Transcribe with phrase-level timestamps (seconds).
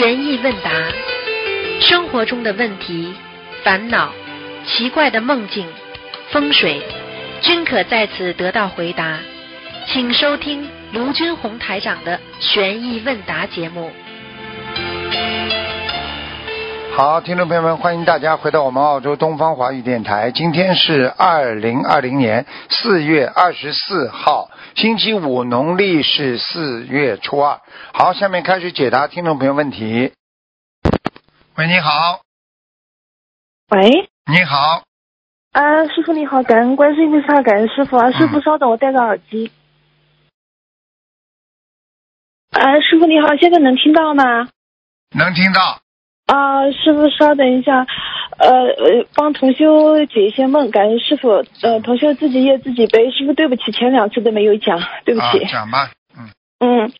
[0.00, 0.70] 悬疑问答，
[1.78, 3.14] 生活中的问题、
[3.62, 4.10] 烦恼、
[4.64, 5.66] 奇怪的梦境、
[6.30, 6.80] 风水，
[7.42, 9.18] 均可在此得到回答。
[9.88, 13.92] 请收听卢军红台长的悬疑问答节目。
[16.96, 20.30] 好，听众朋友们，欢迎大家回到我们澳洲东方华语电台。
[20.30, 27.60] 今天是二零二零年四月二十四号，星期五，农历是四月初二。
[27.92, 30.12] 好，下面开始解答听众朋友问题。
[31.56, 32.22] 喂，你好，
[33.70, 34.84] 喂，你好，
[35.52, 39.50] 啊，师傅你好，感恩观世音菩萨，感恩师傅啊，师傅稍等，我戴个耳机。
[42.50, 44.48] 啊，师傅你好，现在能听到吗？
[45.10, 45.80] 能听到？
[46.30, 47.88] 啊，师傅稍等一下，
[48.38, 51.28] 呃呃，帮同修解一些梦，感恩师傅。
[51.62, 55.44] 呃，同修自己业自己背，师傅对不起，前两次都没有讲，对不起。
[55.44, 56.30] 啊、讲吧，嗯，
[56.60, 56.92] 嗯，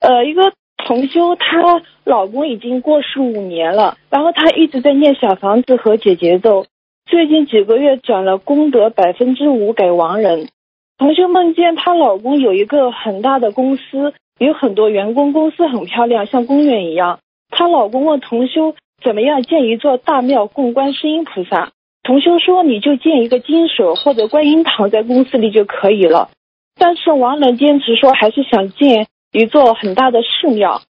[0.00, 0.52] 呃，一个
[0.86, 6.66] 同修，她老公已经过世五年了，然后她一直在念小房子和解节奏，
[7.06, 10.50] 最近几个月转了功德百分之五给亡人。
[10.98, 17.20] 同修梦见她老公有一个很大的公司，有很多员工，公司很漂亮，像公园一样。
[17.50, 21.72] 她老公问同修怎么样建一座大庙供观世音菩萨，
[22.02, 26.30] 同修说你就建一个金手或者观音堂在公司里就可以了。
[26.78, 30.82] 但是王冷坚持说还是想建一座很大的寺庙。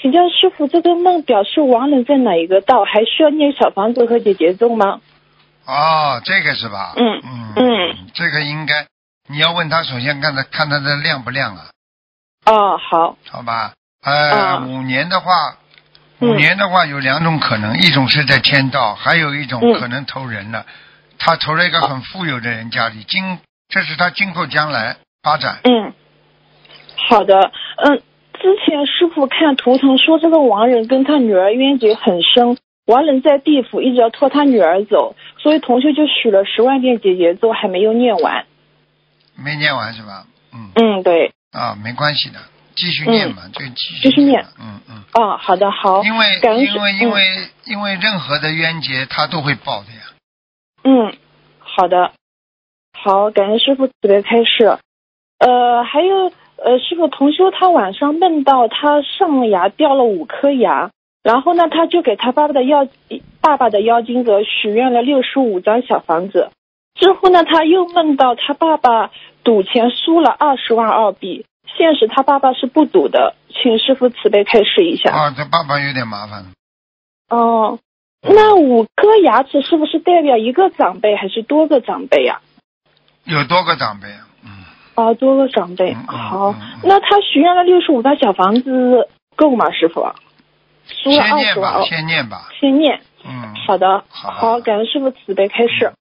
[0.00, 2.84] 请教师傅，这个梦表示王冷在哪一个道？
[2.84, 5.00] 还需要念小房子和解节奏吗？
[5.66, 6.94] 哦，这个是吧？
[6.96, 8.86] 嗯嗯嗯，这个应该
[9.28, 11.70] 你要问他，首先看他看他的亮不亮啊，
[12.44, 13.72] 哦，好，好吧？
[14.04, 15.56] 呃，啊五年的话，
[16.20, 20.64] 五嗯年的话有两种可能，一种是在天道，还有一种嗯可能投人了。
[21.18, 25.58] 他投了一个很富有的人家里，今这是他今后将来发展。
[25.64, 25.92] 嗯，
[27.08, 27.34] 好的，
[27.76, 28.02] 嗯，
[28.40, 38.44] 之前师傅看图腾说这个亡人跟他女儿冤结很深，亡人在地府一直要拖他女儿走，所以同学就许了十万遍姐姐咒，还没有念完。
[39.36, 40.26] 没念完是吧？
[40.52, 42.38] 嗯嗯，对，啊，没关系的，
[42.76, 44.44] 继续念嘛，就继续继续念。
[44.60, 47.22] 嗯嗯，哦，好的，好，因为因为因嗯为
[47.64, 50.00] 因为任何的冤结他都会报的呀。
[50.84, 51.16] 嗯，
[51.58, 52.12] 好的，
[52.92, 54.78] 好，感恩师傅慈悲开示。
[55.38, 60.90] 呃，还有呃，师傅同修他晚上梦到他上牙掉了五颗牙，
[61.22, 62.86] 然后呢，他就给他爸爸的妖
[63.40, 66.50] 爸爸的妖精者许愿了六十五张小房子。
[66.94, 69.10] 之后呢，他又梦到他爸爸
[69.42, 71.44] 赌钱输了二十万澳币，
[71.76, 75.10] 现实他爸爸是不赌的，请师傅慈悲开示一下。
[75.10, 76.44] 啊，这爸爸有点麻烦。
[77.28, 77.78] 哦，
[78.22, 82.40] 那五颗牙齿是不是代表一个长辈还是多个长辈呀、
[83.24, 84.28] 有多个长辈啊？
[84.44, 84.50] 嗯，
[84.94, 85.94] 啊，多个长辈。
[85.94, 90.06] 好那他许愿了六十五套小房子够吗，师傅？
[90.86, 92.48] 先念吧，先念吧。
[92.60, 93.00] 先念。
[93.26, 95.92] 嗯，好的，好好，感恩师傅慈悲开示。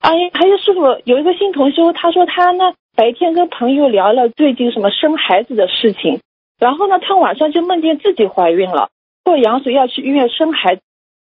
[0.00, 6.20] 哎，还有师傅有一个新同修，他说他呢白天跟朋友聊了最近什么生孩子的事情，
[6.58, 8.90] 然后呢他晚上就梦见自己怀孕了，
[9.24, 10.82] 过羊水要去医院生孩子，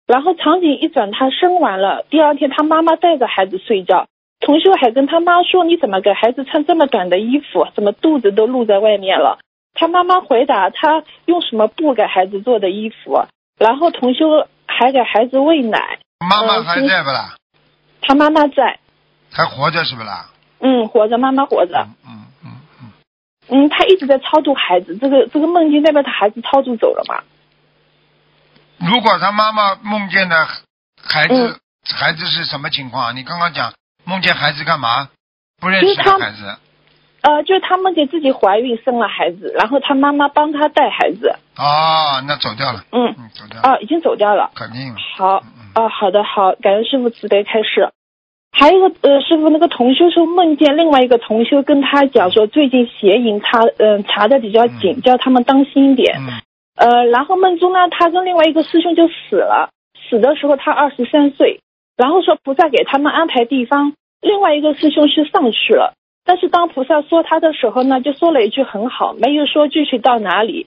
[0.06, 4.06] 然后场景一转，他生完了，第二天他妈妈带着孩子睡觉，
[4.40, 9.38] 同修还跟他妈说你怎么给孩子穿这么短的衣服，怎么肚子都露在外面了？
[9.74, 13.24] 他妈妈回答他用什么布给孩子做的衣服，
[13.58, 17.34] 然后同修还给孩子喂奶，妈妈还在不啦？
[18.00, 18.78] 他妈妈在，
[19.32, 20.30] 还活着是不啦？
[20.64, 22.92] 嗯，活着，妈妈活着，嗯嗯嗯嗯，
[23.48, 27.22] 嗯，他一直在超度孩子，这个这个梦境代表他孩子超度走了嘛？
[28.78, 30.34] 如果他妈妈梦见的
[31.02, 31.60] 孩子，嗯
[31.94, 33.14] 孩子是什么情况？
[33.14, 33.74] 你刚刚讲
[34.04, 35.10] 梦见孩子干嘛？
[35.60, 36.56] 不认识孩子
[37.20, 44.50] 呃，就是他梦见自己怀孕生了孩子，然后他妈妈帮他带孩子，哦，那走掉了，嗯，嗯，走掉了，啊，已经走掉了。
[44.54, 44.96] 肯定了。
[45.16, 45.42] 好，
[45.74, 47.92] 啊，好的，好，感恩师傅慈悲开示。
[48.56, 55.00] 还有一个呃，师傅那个同修说梦见另外一个同修跟他讲说，最近邪淫查嗯、查的比较紧，嗯。
[55.02, 56.16] 叫他们当心一点。
[56.20, 56.40] 嗯。
[56.76, 59.70] 呃，然后梦中呢，他跟另外一个师兄就死了，
[60.08, 61.60] 死的时候他二十三岁，
[61.96, 70.66] 然后说菩萨给他们安排地方，另外一个师兄是上去了，但是当菩萨说他的时候呢，就说了一句很好，没有说具体到哪里，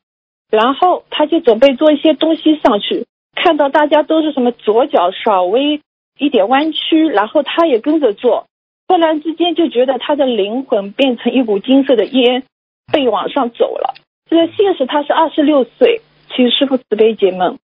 [0.51, 5.81] 然后他就准备做一些东西上去，看到大家都是什么左脚稍微
[6.17, 8.47] 一点弯曲，然后他也跟着做，
[8.87, 12.43] 突然之间就觉得他的灵魂变成一股金色的烟，
[12.91, 13.95] 被往上走了。
[14.29, 16.01] 这个现实他是二十六岁，
[16.35, 17.59] 请师傅慈悲解梦。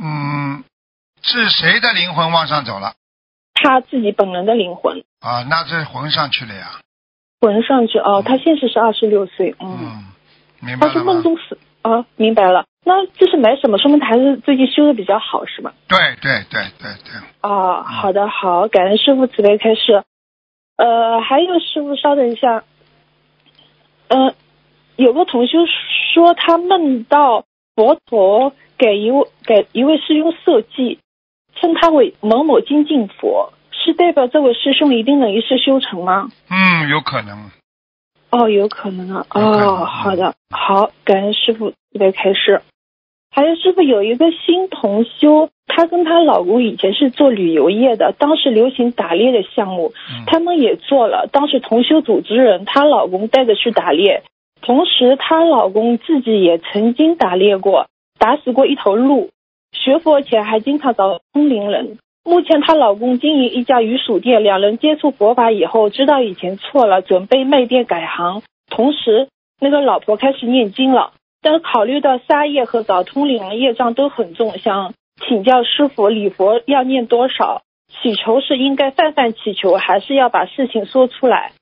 [0.00, 0.64] 嗯，
[1.22, 2.94] 是谁的灵魂往上走了？
[3.54, 6.80] 他自己本人的灵魂啊，那这魂上去了呀。
[7.40, 10.04] 魂上去哦嗯，他现实是二十六岁，嗯，嗯，
[10.60, 11.00] 明白他是？
[11.00, 12.64] 梦中死啊，明白了。
[12.88, 13.76] 那就是没什么？
[13.76, 15.72] 说明他还是最近修的比较好，是吗？
[15.88, 20.02] 对对对对对，哦，好的好，感恩师傅慈悲开示。
[20.78, 22.64] 呃，还有师傅稍等一下，
[24.08, 24.32] 呃，
[24.96, 25.58] 有个同修
[26.14, 27.44] 说他梦到
[27.76, 30.98] 佛陀给一位给一位师兄设计，
[31.60, 36.30] 称他为某某精进佛，是代表这位师兄一定能一世修成吗？
[36.48, 37.50] 嗯，有可能。
[38.30, 39.26] 哦，有可能啊。
[39.34, 42.62] 哦，好的，好，感恩师傅慈悲开示。
[43.30, 51.28] 还有师傅有一个新同修，她跟她老公以前是做旅游业的，当时流行打猎的项目，嗯他们也做了。
[51.30, 54.22] 当时同修组织人，她老公带着去打猎，
[54.60, 57.86] 同时她老公自己也曾经打猎过，
[58.18, 59.30] 打死过一头鹿。
[59.72, 61.98] 学佛前还经常找通灵人。
[62.24, 68.42] 目前她老公经营一家鱼薯店，两人接触佛法以后，知道以前错了，准备卖店改行。
[68.70, 69.28] 同时，
[69.60, 74.94] 那个老婆开始念经了，但考虑到沙业和早通灵人业障都很重，想
[75.26, 77.62] 请教师傅礼佛要念多少？
[78.02, 81.52] 祈求是应该泛泛祈求，还是要把事情说出来？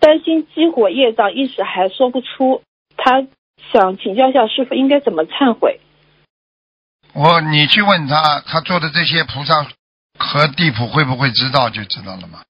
[0.00, 2.62] 担心激活业障，一时还说不出。
[2.96, 3.26] 他
[3.72, 5.80] 想请教一下师傅应该怎么忏悔？
[7.14, 9.66] 我你去问他，他做的这些菩萨
[10.18, 12.40] 和地府会不会知道就知道了嘛。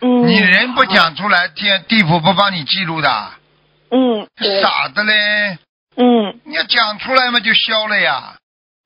[0.00, 3.08] 嗯，你人不，讲出来，天地府不帮你记录的，
[3.90, 4.28] 嗯，
[4.60, 5.58] 傻的嘞。
[5.96, 8.34] 嗯，你要讲出来嘛，就消了呀。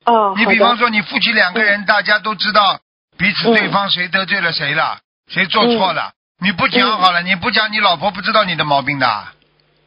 [0.04, 2.80] 哦，你比方说，你夫妻两个人，大家都知道
[3.16, 4.98] 彼此对方谁得罪了谁了，
[5.30, 6.12] 谁做错了。
[6.40, 9.24] 你不讲好了，你不讲，你老婆不知道你的毛病的，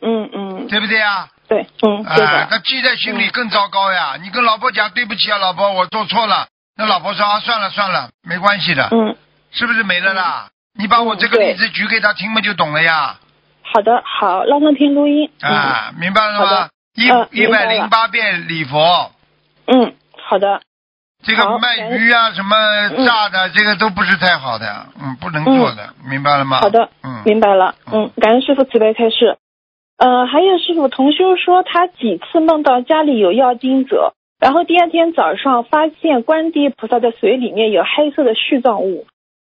[0.01, 1.29] 嗯嗯，对不对呀？
[1.47, 4.17] 对，嗯，啊、对的，他记在心里更糟糕呀。
[4.21, 6.47] 你跟老婆讲对不起啊，老婆，我做错了。
[6.77, 9.15] 那老婆说啊，算了算了，没关系的，嗯，
[9.51, 10.49] 是不是没了啦？
[10.77, 13.17] 你把我这个例子举给他听嘛，就懂了呀。
[13.63, 15.29] 好的，好，让他听录音。
[15.41, 16.69] 啊，明白了吗？
[16.95, 19.11] 一嗯一百零八遍礼佛，
[19.65, 20.61] 嗯，嗯，好的，
[21.23, 26.59] 这个卖鱼啊，什么炸的，这个都不是太好的，嗯，不能做的，明白了吗？
[26.59, 27.75] 好的，嗯，明白了。
[27.91, 29.37] 嗯，感恩师傅慈悲开示。
[29.97, 39.05] 呃，还有师傅同修说，他几次梦到家里有药精者，然后第二天早上发现观地菩萨的水里面有黑色的絮状物。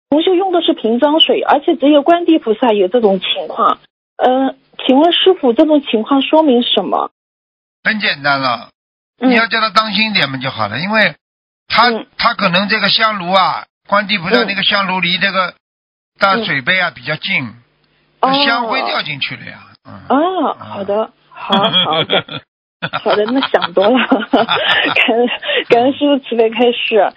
[0.08, 3.80] 同修用的是瓶装水，而且只有观地菩萨有这种情况。
[4.16, 4.54] 呃，
[4.86, 7.10] 请问师傅，这种情况说明什么？
[7.86, 8.70] 很简单了，
[9.20, 11.14] 嗯你要叫他当心点嘛就好了，因为
[11.68, 15.54] 他嗯他可能这个香炉啊，观地菩萨嗯那个香炉离这个
[16.18, 17.54] 大水杯啊比较近，
[18.20, 20.02] 哦香灰掉进去了呀，嗯。
[20.08, 22.42] 哦，好的，好好的。
[23.02, 25.26] 好的，那想多了，感恩
[25.68, 27.12] 感恩师傅慈悲开示。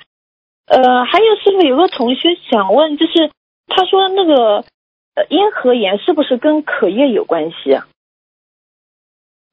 [0.68, 3.30] 呃，还有师傅有个同学想问，就是
[3.68, 4.64] 他说那个
[5.16, 7.88] 呃咽喉炎是不是跟咳液有关系啊？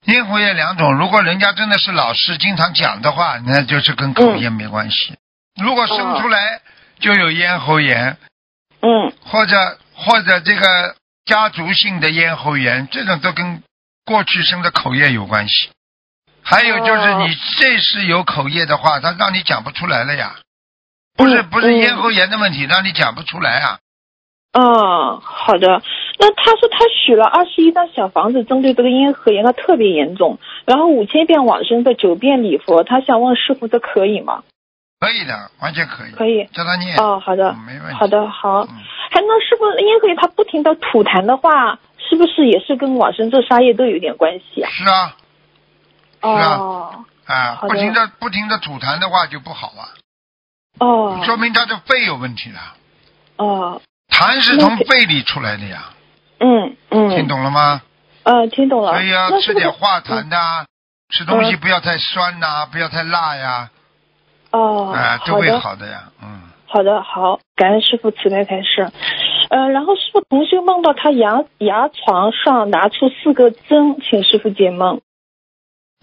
[0.05, 5.17] 咽喉炎两种，如果人家真的是老师经常讲的话，那就是跟口咽没关系。
[5.61, 6.61] 如果生出来
[7.01, 8.17] 就有咽喉炎，
[8.83, 10.95] 嗯或者或者这个
[11.25, 13.63] 家族性的咽喉炎，这种都跟
[14.05, 15.71] 过去生的口业有关系。
[16.43, 20.37] 还有就是哦你这是有口业的话，他让你讲不出来了呀。
[21.17, 23.79] 不是嗯不是嗯咽喉炎的问题，让你讲不出来啊。
[24.53, 25.83] 嗯，好的。
[26.19, 34.43] 那他说他许了二十一张小房子，针对这个咽喉炎，他特别严重，然后五千遍往生的九遍礼佛，他想问师傅这可以吗？
[34.99, 36.13] 可以的，完全可以。
[36.13, 36.47] 可以。
[36.53, 36.97] 叫他念。
[36.97, 37.95] 哦，好的嗯，没问题。
[37.95, 38.63] 好的，好。
[38.63, 38.69] 嗯
[39.09, 44.69] 还那师傅咽喉炎他不停的吐痰的话，是不是也是跟往生咒杀业都有点关系啊？
[44.71, 45.17] 是啊，
[46.21, 49.89] 啊哦啊，不停的不停的吐痰的话就不好啊，
[50.81, 52.59] 哦说明他的肺有问题了。
[53.37, 53.81] 哦，
[54.11, 55.85] 痰是从肺里出来的呀，
[56.39, 57.83] 嗯嗯，听懂了吗？
[58.25, 58.93] 呃，听懂了。
[58.93, 60.67] 所以要吃点化痰的啊，
[61.11, 63.71] 吃东西嗯不要太酸呐，不要太辣呀，
[64.51, 66.43] 哦，啊，都会好的，呀，嗯。
[66.69, 68.91] 好的，好，感恩师傅慈悲开示。
[69.49, 75.01] 呃，然后师傅同修梦到他牙牙床上拿出四个针，请师傅解梦。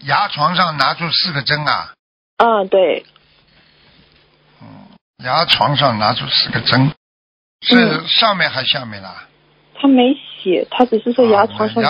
[0.06, 1.92] 牙床上拿出四个针啊，
[2.38, 3.04] 啊，对，
[4.62, 4.66] 嗯，
[5.18, 6.92] 牙床上拿出四个针，
[7.60, 9.24] 是嗯上面还下面啦？
[9.84, 11.82] 他没写，他只是说牙床上。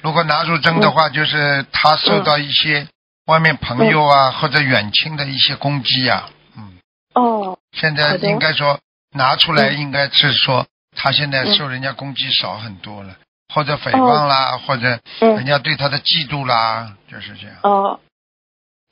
[0.00, 2.86] 如果拿出针的话，就是他受到一些
[3.26, 6.78] 外面朋友啊、或者远亲的一些攻击呀、嗯，
[7.14, 8.78] 哦，现在应该说
[9.12, 9.80] 拿出来，嗯。
[9.80, 13.16] 应该是说他现在受人家攻击少很多了，
[13.52, 17.56] 或者诽谤啦，或者人嗯，家对他的嫉妒啦，就是这样。
[17.64, 17.98] 哦，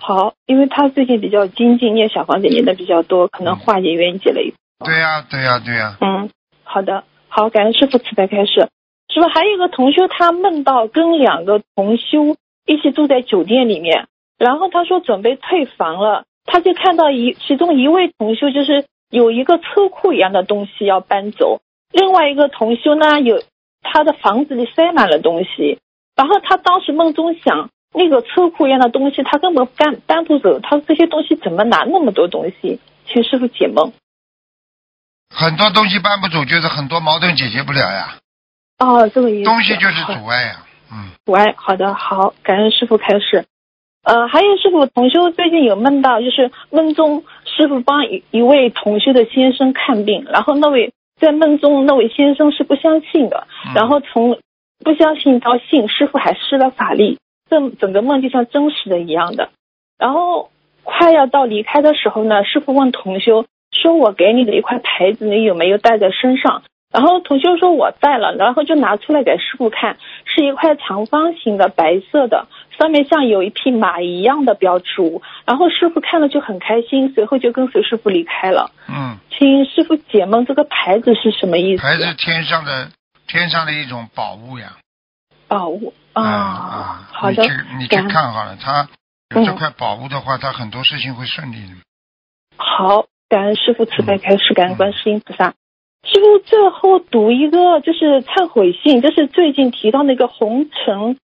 [0.03, 4.53] 好，因为他最近比较精进，念小房子念的比较多，可能化解冤结了一。
[4.85, 6.29] 对呀、对呀、对呀、嗯，
[6.65, 7.05] 好的，
[7.35, 8.69] 好，感恩师傅慈悲开示。
[9.09, 12.37] 师傅还有一个同修，他梦到跟两个同修
[12.67, 23.43] 一起住在酒店里面，然后他说准备退房了，他就看到一其中一位同修就是有一个车库一样的东西要搬走，另外一个同修呢有
[23.81, 25.79] 他的房子里塞满了东西，
[26.15, 32.79] 然后他当时梦中想那个车库一样的东西他根本搬搬不走，他说这些东西怎么拿那么多东西？
[33.07, 33.95] 请师傅解梦。
[35.33, 38.17] 很多东西搬不走，就是很多矛盾解决不了呀。
[38.79, 39.45] 哦，这个意思。
[39.45, 41.11] 东西就是阻碍呀，嗯。
[41.25, 43.47] 阻碍，好的，好，感恩师傅开始。
[44.05, 54.41] 呃，还有师傅，同修最近有梦到，就是梦中师傅帮一一位同修的先生看病，然后那位在梦中那位先生是不相信的，嗯然后从
[54.85, 59.51] 不相信到信，师傅还施了法力，这整个梦就像真实的一样的。
[59.99, 60.51] 然后
[60.83, 63.47] 快要到离开的时候呢，师傅问同修
[63.83, 66.63] 说：“我给你的一块牌子，你有没有带在身上？”
[66.93, 72.47] 然后同修说：“我带了。”然后就拿出来给师傅看，是一块长方形的白色的，
[72.79, 75.23] 上面像有一匹马一样的标志物。
[75.47, 78.71] 然后师傅看了就很开心，随后就跟随师傅离开了。
[78.89, 81.83] 嗯，请师傅解梦，这个牌子是什么意思？
[81.83, 82.91] 牌子天上的
[83.27, 84.77] 天上的一种宝物呀。
[85.49, 88.89] 宝物啊，啊，好的你去，你去看好了，他
[89.35, 91.75] 有这嗯块宝物的话，他很多事情会顺利的。
[92.57, 95.55] 好，感恩师傅慈悲嗯开示，感恩观世音菩萨。
[96.05, 101.17] 师傅最后读一个就是忏悔信，就是最近提到那个红尘，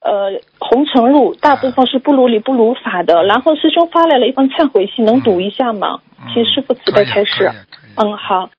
[0.00, 3.22] 呃，红尘路大部分是不如理不如法的。
[3.22, 6.00] 然后师兄发来了一封忏悔信，能读一下吗？
[6.18, 7.48] 嗯请师傅慈悲开示。
[7.96, 8.50] 嗯，好。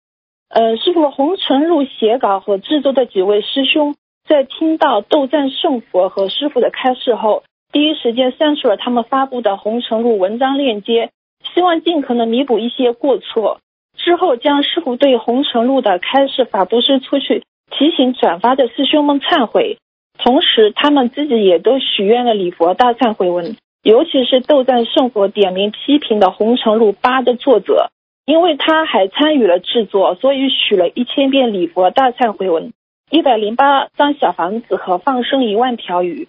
[0.47, 11.09] 呃，师傅，红尘路写稿和制作的几位师兄，在听到斗战胜佛和师傅的开示后，第一时间删除了他们发布的红尘路文章链接，
[11.55, 13.61] 希望尽可能弥补一些过错。
[13.97, 19.77] 之后将师傅对红尘路的开示法布施出去，提醒转发的师兄们忏悔。
[20.17, 27.89] 同时，他们自己也都许愿了礼佛大忏悔文，尤其是斗战胜佛点名批评的《红尘路八》的作者，
[28.25, 32.73] 因为他还参与了制作，所以许了一千遍礼佛大忏悔文，
[33.09, 36.27] 一百零八张小房子和放生一万条鱼。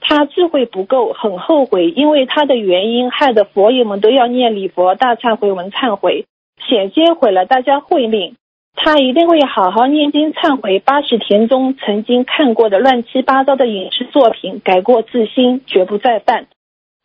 [0.00, 6.24] 他智慧不够，很后悔，因为他的原因害得佛友们都要念礼佛大忏悔文忏悔，
[6.66, 8.36] 险些毁了大家慧命。
[8.74, 16.46] 他一定会好好念经忏悔八十田中曾经看过的乱七八糟的影视作品，改过自新，绝不再犯。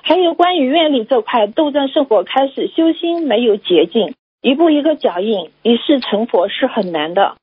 [0.02, 7.36] 还有关于愿力这块，斗战胜佛开始修心没有捷径，一步一个脚印，一世成佛是很难的。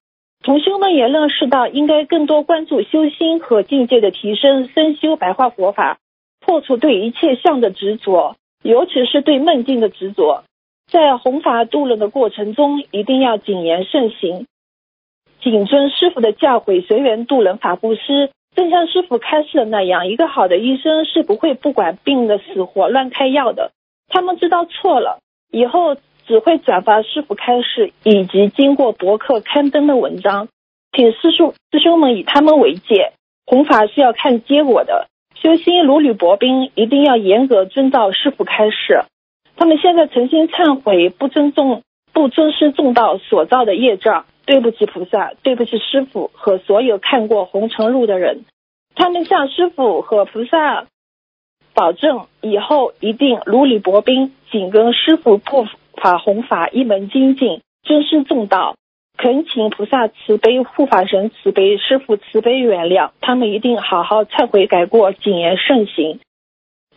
[0.42, 5.98] 同修们也认识到，应该更多关注修心和境界的提升，深修白话佛法，
[6.40, 10.44] 破除对一切相的执着，尤其是对梦境的执着。
[10.90, 14.46] 在弘法度人的过程中，一定要谨言慎行，
[15.40, 18.30] 谨遵师傅的教诲，随缘度人，法布施。
[18.54, 23.70] 正像师傅开示的那样，一个好的医生是不会不管病的死活乱开药的。
[24.08, 25.20] 他们知道错了
[25.50, 25.96] 以后，
[26.26, 30.48] 只会转发师傅开示以及经过博客刊登的文章，
[30.92, 33.12] 请师叔师兄们以他们为戒。
[33.44, 39.02] 弘法是要看结果的，修心如履薄冰，一定要严格遵照师傅开示。
[39.56, 48.44] 他们现在诚心忏悔，不尊重、不尊师重道所造的业障，对不起菩萨，对不起师傅和所有看过红尘路的人。
[48.94, 50.86] 他们向师傅和菩萨
[51.74, 55.66] 保证，以后一定如履薄冰，紧跟师傅破
[56.02, 58.74] 法弘法一门精进，尊师重道。
[59.16, 66.18] 恳请菩萨慈悲，护法神慈悲，师傅慈悲原谅，他们一定好好忏悔改过，谨言慎行。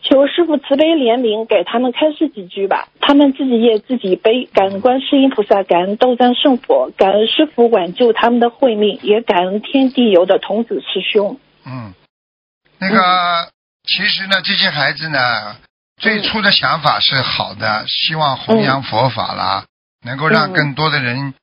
[0.02, 2.88] 求师傅慈悲怜悯，给他们开示几句吧。
[3.00, 11.38] 他们自己业自己背，感恩观世音菩萨，感恩斗战胜佛，感恩师傅挽救他们的慧命，也感恩天地游的童子师兄。
[11.64, 11.94] 嗯，
[12.80, 12.96] 那个、
[13.84, 15.18] 其实呢，这些孩子呢，
[16.00, 19.64] 最初的想法是好的，希望弘扬佛法啦，
[20.04, 21.34] 能够让嗯更多的人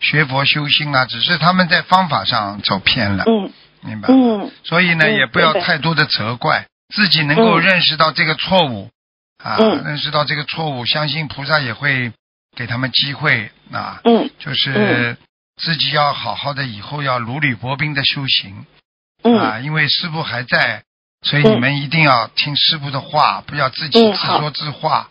[0.00, 3.52] 学佛修心啊，只是他们在方法上走偏了，嗯。
[3.82, 4.08] 明白？
[4.08, 4.50] 嗯。
[4.64, 7.62] 所以呢，嗯也不要太多的责怪，自己能够嗯。
[7.62, 8.90] 认识到这个错误、
[9.42, 9.84] 啊，嗯。
[9.84, 12.12] 认识到这个错误，相信菩萨也会
[12.56, 14.28] 给他们机会啊，嗯。
[14.38, 15.16] 就是嗯。
[15.56, 18.66] 自己要好好的，以后要如履薄冰的修行。
[19.22, 19.38] 嗯。
[19.38, 20.82] 啊，因为师傅还在，
[21.22, 25.08] 所以你们一定要听师傅的话，不要自己自说自话，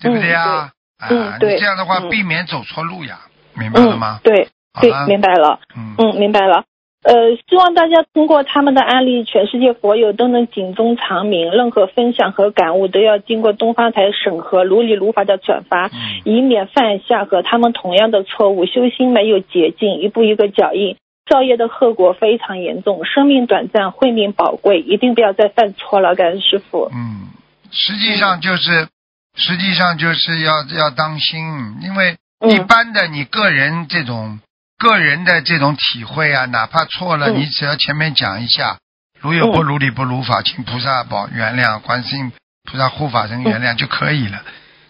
[0.00, 0.70] 对不对呀？
[0.98, 3.20] 啊，你这样的话嗯避免走错路呀，
[3.54, 4.20] 明白了嗯吗，？
[4.22, 4.48] 对
[4.80, 5.60] 对，，明白了。
[5.76, 6.64] 嗯嗯，明白了。
[7.02, 11.50] 呃，希望大家通过他们的案例，全世界佛友都能警钟长鸣。
[11.52, 15.92] 任何分享和感悟都要经过东方台审核，如理如法的转发，嗯
[16.24, 18.66] 以免犯下和他们同样的错误。
[18.66, 20.96] 修心没有捷径，一步一个脚印，
[21.28, 23.04] 造业的后果非常严重。
[23.04, 26.14] 生命短暂，慧命宝贵，一定不要再犯错了。
[26.14, 26.88] 感恩师傅。
[26.94, 27.28] 嗯，
[27.70, 28.88] 实际上就是，
[29.34, 34.38] 实际上就是要要当心，因为嗯一般的你个人这种
[34.78, 38.78] 个人的这种体会啊，哪怕错了，嗯你只要前面讲一下，
[39.20, 42.32] 如有不如理不如法，请菩萨保原谅，观世音
[42.70, 44.42] 菩萨护法神原谅就可以了。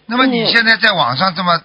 [0.05, 1.61] 那么你嗯现在在网上这么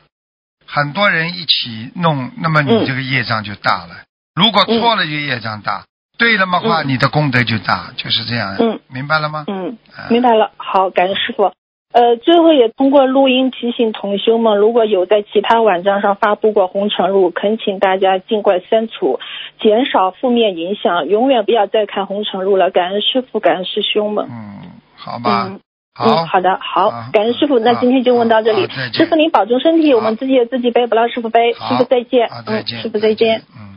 [0.67, 3.97] 很多人一起弄，那么你嗯这个业障就大了。
[4.35, 5.85] 如果错了就业障大，
[6.19, 8.57] 对了嘛话，嗯你的功德就大，就是这样。
[8.59, 9.45] 嗯，明白了吗？
[9.47, 10.53] 嗯，啊明白了。
[10.57, 11.53] 好，感恩师傅。
[11.93, 19.21] 呃，最后也通过录音提醒同修们，如果有在其他网站上发布过红尘录，恳请大家尽快删除，
[19.61, 22.71] 减少负面影响，永远不要再看红尘录了。
[22.71, 24.27] 感恩师傅，感恩师兄们。
[24.31, 25.61] 嗯，好吧，嗯
[25.95, 27.59] 好嗯，，好的，好好，感恩师傅。
[27.59, 31.53] 那今天就问到这里师傅您保重身体，我们自己也自己背，不让师傅背。
[31.53, 33.43] 师傅再见好，再嗯，见，师傅再见。。
[33.55, 33.72] 嗯。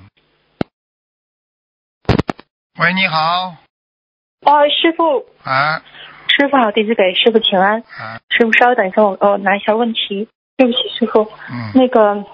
[2.77, 3.55] 喂，你好，
[4.41, 5.81] 哦，师傅，啊。
[6.27, 7.79] 师傅好，弟子给师傅请安。
[7.79, 10.27] 啊，师傅稍微等一下，我我拿一下问题。
[10.57, 12.25] 对不起，师傅，嗯，那个，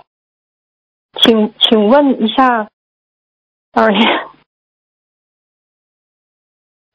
[1.22, 2.68] 请请问一下，
[3.74, 3.86] 哎，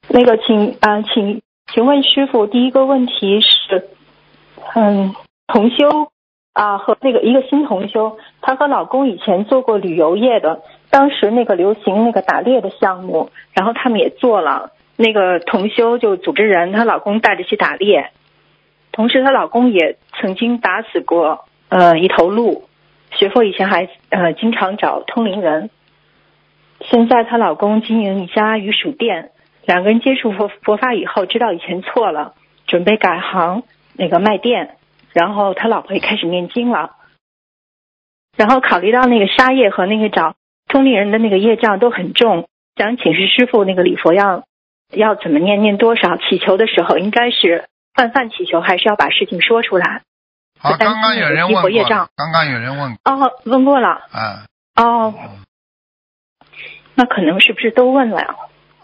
[0.09, 3.89] 那个请啊、请请问师傅，第一个问题是，
[4.75, 5.15] 嗯，
[5.47, 6.11] 同修
[6.51, 14.71] 啊、和那个一个新同修，她和老公以前做过旅游业的，当时那个流行那个打猎的项目，然后他们也做了。
[14.99, 18.11] 那个同修就组织人，她老公带着去打猎，
[18.91, 22.63] 同时她老公也曾经打死过呃一头鹿。
[23.11, 25.69] 学佛以前还呃经常找通灵人。
[26.81, 29.31] 现在她老公经营一家鱼薯店，
[29.65, 32.33] 两个人接触佛佛法以后，知道以前错了，
[32.65, 33.63] 准备改行
[33.93, 34.77] 那个卖店，
[35.13, 36.95] 然后他老婆也开始念经了。
[38.35, 40.35] 然后考虑到那个沙业和那个找
[40.67, 44.43] 通灵人的那个业障都很重，想请示师傅那个礼佛要
[44.91, 46.17] 要怎么念，念多少？
[46.17, 50.01] 祈求的时候应该是泛泛祈求，还是要把事情说出来？
[50.59, 53.89] 好，刚刚有人问过业障，刚刚有人问，哦，问过了。
[54.11, 55.13] 啊哦，
[56.95, 58.35] 那可能是不是都问了呀？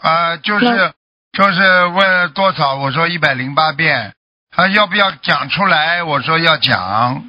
[0.02, 0.94] 啊，就是那
[1.32, 2.76] 就是问多少？
[2.78, 4.14] 我说一百零八遍，
[4.50, 6.04] 他要不要讲出来？
[6.04, 7.24] 我说要讲，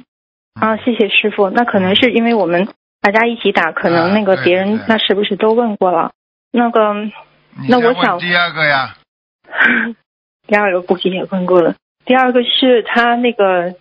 [0.59, 1.49] 啊，谢谢师傅。
[1.49, 2.67] 那可能是因为我们
[3.05, 6.13] 大家一起打，可能那个别人对那是不是都问过了？
[6.49, 6.79] 那个
[7.69, 8.95] 那我想第二个呀，
[10.47, 11.75] 第二个估计也问过了。
[12.03, 13.75] 第二个是他那个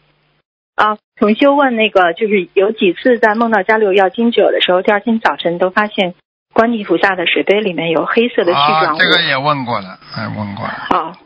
[0.75, 6.15] 啊，重修问那个，就是有几次在梦到家里有要经者的时候，第二天早晨都发现
[6.53, 8.99] 观地菩萨的水杯里面有黑色的絮啊状，物。
[8.99, 11.17] 这个也问过了，哎，问过了，啊，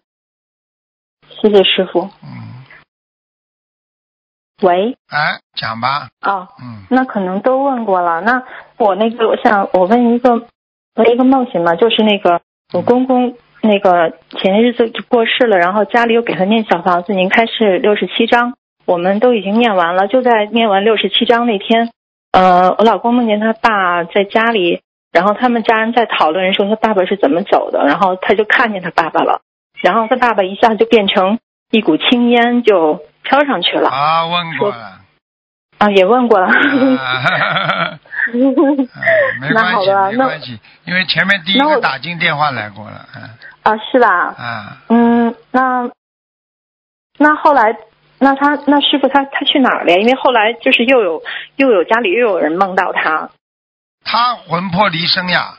[1.31, 2.09] 谢谢师傅。
[2.23, 2.58] 嗯，
[4.63, 8.21] 喂，哎，讲吧，哦，嗯，那可能都问过了。
[8.23, 8.43] 那
[8.77, 10.31] 我那个，我想我问一个，
[10.97, 11.77] 问一个梦行吗？
[11.77, 12.41] 就是那个
[12.73, 20.09] 我公公那个前日子就过世了，然后家里又给他念小房子，您开始六十七章，我们都已经念完了。
[20.09, 21.91] 就在念完六十七章那天，
[22.33, 29.41] 呃，我老公梦见他爸在家里，然后他们家人在讨论说他爸爸是怎么走的，然后他就看见他爸爸了，
[29.81, 31.39] 然后他爸爸一下就变成
[31.71, 33.91] 一股青烟就飘上去了。
[33.91, 35.01] 啊，问过了，
[35.79, 36.49] 啊，也问过了。
[39.41, 43.23] 没关系，的没关系，因为前面第一个打进电话来过了，嗯
[43.63, 44.09] 啊，是吧？
[44.37, 45.91] 啊，嗯，那
[47.19, 47.77] 那后来，
[48.19, 49.99] 那他那师傅他他去哪儿了呀？
[49.99, 51.23] 因为后来就是又有
[51.57, 53.31] 又有家里又有人梦到他，
[54.05, 55.59] 他魂魄离身呀，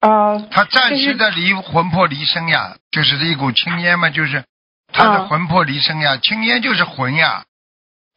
[0.00, 4.44] 嗯他暂时的离魂魄离身呀，就是一股青烟嘛，就是
[4.92, 7.42] 他的啊魂魄离身呀，青烟就是魂呀，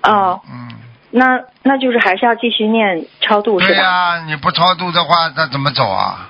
[0.04, 0.70] 哦，嗯，
[1.12, 3.84] 那那就是还是要继续念超度是吧对吧？
[4.18, 6.30] 呀，你不超度的话，那怎么走啊？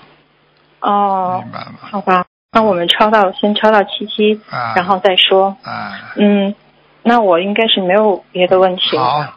[0.81, 1.73] 哦明，白吗？
[1.79, 5.55] 好吧，那我们超到先超到七七，啊，然后再说。
[5.63, 6.53] 啊，嗯，
[7.03, 9.03] 那我应该是没有别的问题了。
[9.03, 9.33] 好，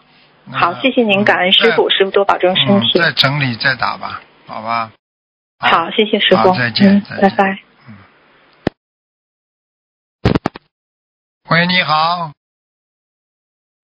[0.53, 2.99] 好，谢谢您，感恩师傅，师傅多保重身嗯，体。
[3.01, 4.91] 再整理再打吧，好吧？
[5.59, 7.66] 好，谢谢师傅，再见嗯再，见拜拜。
[11.49, 12.33] 喂，你好，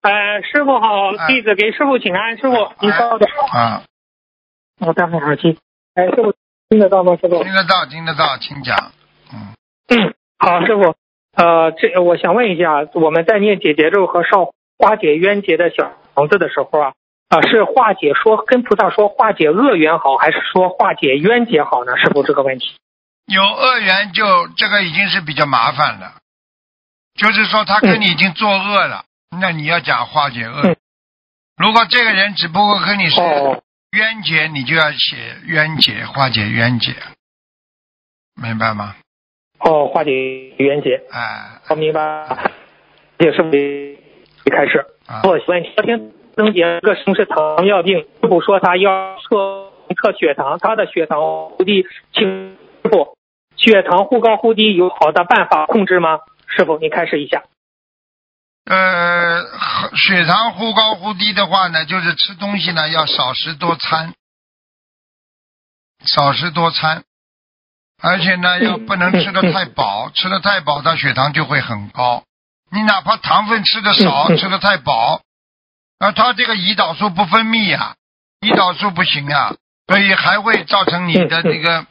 [0.02, 2.36] 呃，师傅好哎，弟子给师傅请安。
[2.36, 3.84] 师傅，您稍等，啊，
[4.80, 5.56] 我戴上耳机。
[5.94, 6.34] 哎，师傅
[6.68, 7.16] 听得到吗？
[7.20, 7.40] 师傅？
[7.44, 8.90] 听得到，听得到，请讲。
[9.32, 9.54] 嗯，
[9.90, 10.96] 嗯，好，师傅。
[11.36, 16.92] 呃，这我想问一下，我们在念解结咒和烧化解冤结的小房子的时候啊，
[17.28, 21.96] 啊、是化解说跟菩萨说化解恶缘好，还是说化解冤结好呢？
[21.96, 22.74] 师傅这个问题。
[23.26, 26.14] 有恶缘就这个已经是比较麻烦了，
[27.14, 29.04] 就是说他跟你已经作恶了，
[29.40, 30.62] 那你要讲化解恶。
[30.68, 30.76] 嗯
[31.58, 36.94] 如果这个人只不过跟你是哦冤结，你就要写冤结，化解冤结，
[38.42, 38.96] 明白吗？
[39.60, 40.10] 哦，化解
[40.56, 41.02] 冤结。
[41.12, 42.26] 哎，我明白。
[43.18, 43.96] 也是没
[44.50, 44.84] 开始。
[45.06, 51.20] 啊我问昨天曾杰这个生是糖尿病，师傅说他要测测血糖，他的血糖
[51.50, 53.16] 忽低，请师傅
[53.56, 56.18] 血糖忽高忽低有好的办法控制吗？
[56.56, 57.44] 师傅，你开始一下。
[58.64, 59.42] 呃，
[59.96, 64.14] 血糖忽高忽低的话呢，就是吃东西呢要少食多餐，
[66.04, 67.04] 少食多餐，
[68.00, 72.24] 而且呢要不能吃的太饱，吃的太饱，它血糖就会很高。
[72.70, 75.22] 你哪怕糖分吃的少，吃的太饱，
[75.98, 77.96] 啊，它这个胰岛素不分泌呀、
[78.40, 79.56] 胰岛素不行啊，
[79.88, 81.84] 所以还会造成你的这个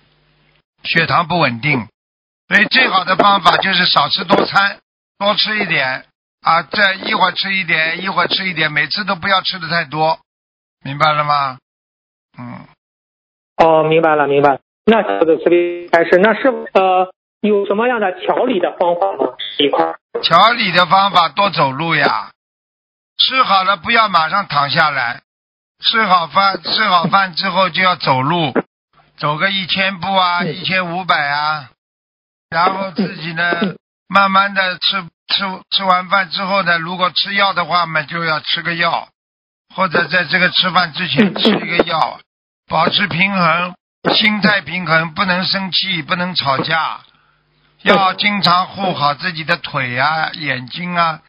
[0.83, 1.87] 血糖不稳定。
[2.51, 4.79] 所以最好的方法就是少吃多餐，
[5.17, 6.03] 多吃一点
[6.41, 10.19] 啊，再一会儿吃一点，一会儿吃一点，每次都不要吃的太多，
[10.83, 11.59] 明白了吗？
[12.37, 12.67] 嗯，
[13.55, 14.59] 哦，明白了，明白了。
[14.85, 17.09] 那这个这边开始，那是呃
[17.39, 19.33] 有什么样的调理的方法吗？
[19.57, 19.95] 这一块。
[20.21, 22.31] 调理的方法多走路呀，
[23.17, 25.21] 吃好了不要马上躺下来，
[25.79, 28.51] 吃好饭吃好饭之后就要走路，
[29.15, 31.69] 走个一千步啊，一千五百啊，
[32.51, 33.43] 然后自己呢
[34.07, 39.07] 慢慢的吃吃吃完饭之后呢，如果吃药的话嘛，就要吃个药，
[39.73, 42.19] 或者在这个吃饭之前吃一个药，
[42.67, 43.73] 保持平衡，
[44.13, 46.99] 心态平衡，不能生气，不能吵架。
[47.83, 51.21] 要经常护好自己的腿啊、眼睛啊，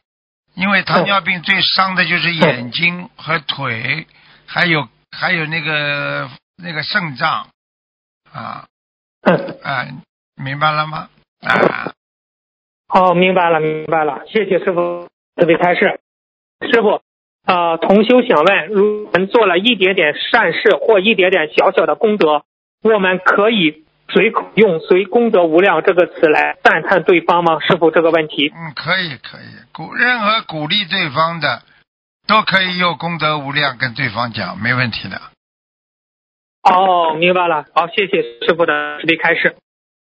[0.53, 4.07] 因为糖尿病最伤的就是眼睛和腿，
[4.45, 7.47] 还有还有那个那个肾脏
[8.31, 8.65] 啊
[9.21, 9.87] 嗯，啊，
[10.35, 11.09] 明白了吗？
[11.41, 11.93] 啊，
[12.89, 15.99] 哦，明白了，明白了，谢谢师傅慈悲开示。
[16.71, 17.01] 师傅，
[17.45, 22.43] 呃，同修想问，如我们做了一点点善事或一点点小小的功德，
[22.81, 27.59] 我们可以随口用“随功德无量”这个词来赞叹对方吗？
[27.59, 28.51] 师傅，这个问题。
[28.55, 31.63] 嗯，可以可以，鼓任何鼓励对方的，
[32.27, 35.19] 都可以用功德无量跟对方讲，没问题的。
[36.63, 37.65] 哦，明白了。
[37.73, 39.57] 好，谢谢师傅的慈悲开示。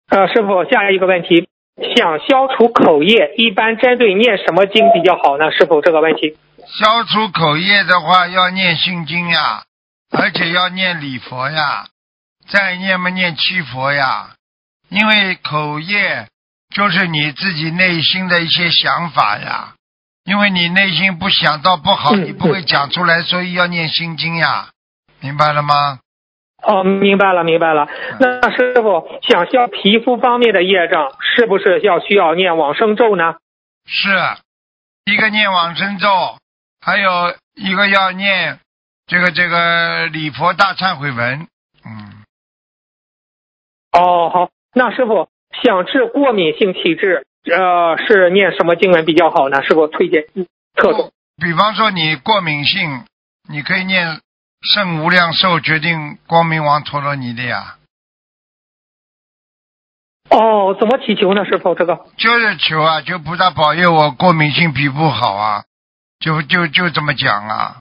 [0.09, 1.47] 呃，师傅，下一个问题，
[1.95, 5.51] 想消除口业，一般针对念什么经比较好呢？
[5.51, 6.37] 师傅，这个问题。
[6.67, 9.63] 消除口业的话，要念心经呀，
[10.11, 11.87] 而且要念礼佛呀，
[12.47, 14.35] 再念嘛念七佛呀，
[14.89, 16.27] 因为口业
[16.73, 19.73] 就是你自己内心的一些想法呀，
[20.25, 24.69] 因为你内心不想到不好，嗯你不会讲出来，所以要念心经呀，
[25.19, 25.99] 明白了吗？
[26.63, 27.87] 哦，明白了，明白了。
[28.19, 33.35] 那师傅想消皮肤方面的业障，是不是要需要念往生咒呢？
[33.85, 34.09] 是
[35.05, 36.07] 一个念往生咒，
[36.79, 38.59] 还有一个要念
[39.07, 41.47] 这个这个礼佛大忏悔文，
[41.85, 42.23] 嗯。
[43.91, 44.49] 哦，好。
[44.73, 45.27] 那师傅
[45.61, 49.61] 想治过敏性体质，呃，是念什么经文比较好呢？
[49.63, 51.11] 师傅推荐嗯特种。
[51.37, 53.03] 比方说你过敏性，
[53.49, 54.21] 你可以念
[54.63, 57.77] 圣无量寿决定光明王陀罗尼的呀，
[60.29, 61.43] 哦，怎么祈求呢？
[61.45, 62.07] 师傅，这个。
[62.17, 65.65] 就是求啊，求菩萨保佑我过敏性皮肤好啊，
[66.19, 67.79] 就就就这么讲啊。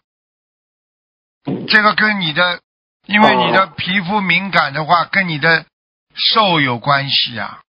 [1.68, 2.60] 这个跟你的，
[3.06, 5.64] 因为你的皮肤敏感的话，跟你的
[6.14, 7.60] 寿有关系啊，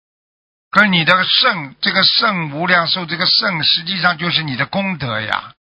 [0.71, 5.53] 跟你的肾，这个肾无量寿，这个肾实际上就是你的功德呀，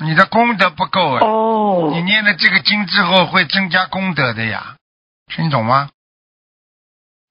[0.00, 1.20] 你的功德不够啊。
[1.22, 4.76] 哦你念了这个经之后会增加功德的呀，
[5.26, 5.88] 听懂吗？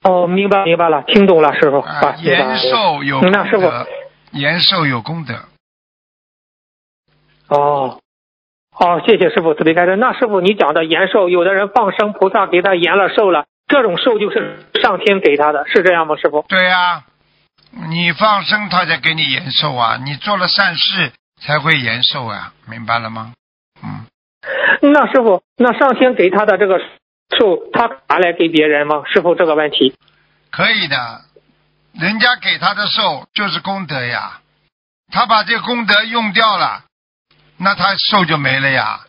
[0.04, 1.80] 哦，明白明白了，听懂了，师傅。
[1.80, 3.88] 啊，延寿有功那师傅德，
[4.32, 5.36] 延寿有功德。
[7.50, 8.00] 哦，
[8.72, 9.96] 好，谢谢师傅特别开示。
[9.98, 16.16] 那师傅，你讲的延寿，有的人放生，菩萨给他延了寿了，这种寿就是上天给他的，是这样吗？
[16.16, 16.46] 师傅？
[16.48, 17.04] 对呀、
[17.90, 23.34] 你放生他才给你延寿啊，你做了善事才会延寿啊，明白了吗？
[23.82, 24.06] 嗯，
[24.82, 26.80] 那师傅，那上天给他的这个
[27.38, 29.04] 寿，他拿来给别人吗？
[29.06, 29.96] 师傅，这个问题。
[30.52, 31.22] 可以的，
[31.94, 34.42] 人家给他的寿就是功德呀，
[35.12, 36.84] 他把这个功德用掉了，
[37.58, 39.02] 那他寿就没了呀。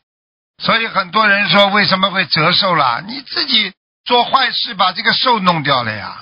[0.58, 3.02] 所以很多人说为什么会折寿了？
[3.06, 3.72] 你自己
[4.04, 6.18] 做坏事把这个寿弄掉了呀。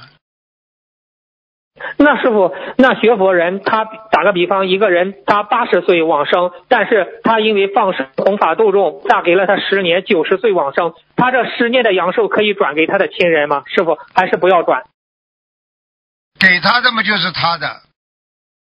[1.96, 13.62] 那师傅，那学佛人他打个比方，一个人他八十岁往生，但是他因为放生弘法度众，大给了他十年，九十岁往生，他这十年的阳寿可以转给他的亲人吗？
[13.66, 14.84] 师傅，还是不要转？
[16.38, 17.80] 给他的嘛就是他的，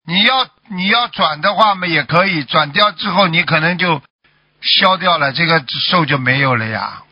[0.07, 4.01] 你要你要转的话嘛也可以，转掉之后你可能就
[4.61, 7.03] 消掉了，这个寿就没有了呀，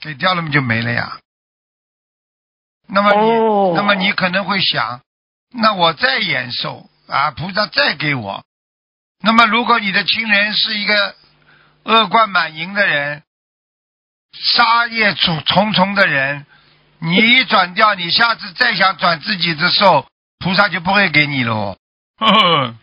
[0.00, 1.18] 给掉了嘛就没了呀。
[2.88, 5.00] 那么你，哦那么你可能会想，
[5.54, 8.44] 那我再延寿啊，菩萨再给我。
[9.22, 11.14] 那么如果你的亲人是一个
[11.84, 13.22] 恶贯满盈的人，
[14.32, 16.46] 杀业重重重的人，
[17.00, 20.06] 你一转掉，你下次再想转自己的寿，
[20.38, 21.76] 菩萨就不会给你喽。
[22.18, 22.74] 呵呵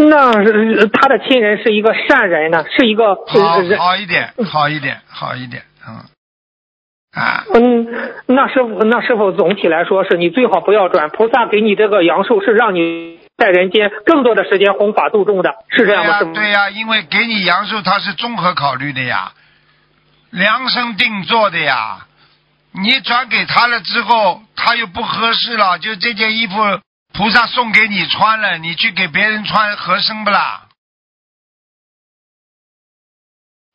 [0.00, 3.60] 那他的亲人是一个善人呢，是一个好。
[3.76, 5.67] 好一点，好一点，好一点，嗯，
[7.12, 7.86] 啊，嗯，
[8.26, 16.34] 那师傅，那师傅总体来说是你最好不要转，菩萨给你这个阳寿是让你在人间更多的时间弘法度众的，是这样吗？
[16.34, 19.32] 对呀、因为给你阳寿，它是综合考虑的呀，
[20.30, 22.04] 量身定做的呀。
[22.72, 26.54] 你转给他了之后，他又不合适了，就这件衣服
[27.14, 30.66] 菩萨送给你穿了，你去给别人穿合身不啦？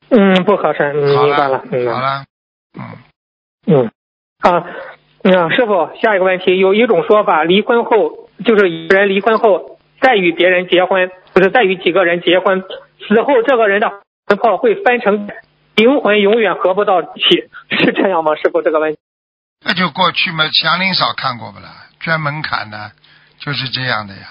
[0.09, 1.95] 嗯，不合适，嗯好明白了，明白了。
[1.95, 2.25] 好了，
[2.79, 2.97] 嗯，嗯，
[4.43, 4.67] 啊，
[5.23, 12.61] 嗯，师傅，下一个问题，有一种说法，离婚后就是一个人离婚后再与别人结婚，就是再与几个人结婚，
[13.07, 13.89] 死后这个人的
[14.27, 15.29] 魂魄会分成
[15.75, 18.35] 灵魂，永远合不到一起，是这样吗？
[18.35, 18.99] 师傅，这个问题。
[19.65, 21.87] 那就过去嘛，祥林嫂看过不啦？
[22.01, 22.91] 捐门槛的，
[23.39, 24.27] 就是这样的呀。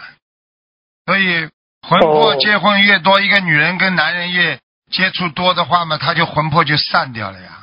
[1.07, 1.49] 所以
[1.89, 4.59] 魂魄哦结婚越多，一个女人跟男人越
[4.91, 7.62] 接触多的话嘛，她就魂魄就散掉了呀。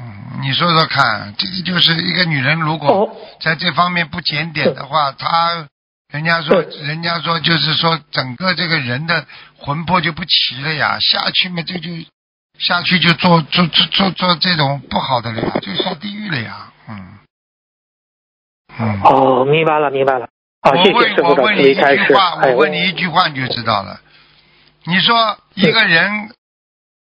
[0.00, 5.66] 嗯，你说说看，这个就是一个女人如果哦，在这方面不检点的话，她
[6.12, 9.26] 人家说，人家说就是说整个这个人的
[9.58, 11.90] 魂魄就不齐了呀，下去嘛，这就
[12.58, 17.18] 下去就做做做做做这种不好的了呀，就下地狱了呀，嗯
[18.78, 19.00] 嗯。
[19.02, 20.28] 哦，明白了，明白了。
[20.62, 21.74] 好，谢谢我问我问你一。
[21.74, 24.00] 句话，哎我问你一句话你就知道了。
[24.84, 26.30] 你说一个人，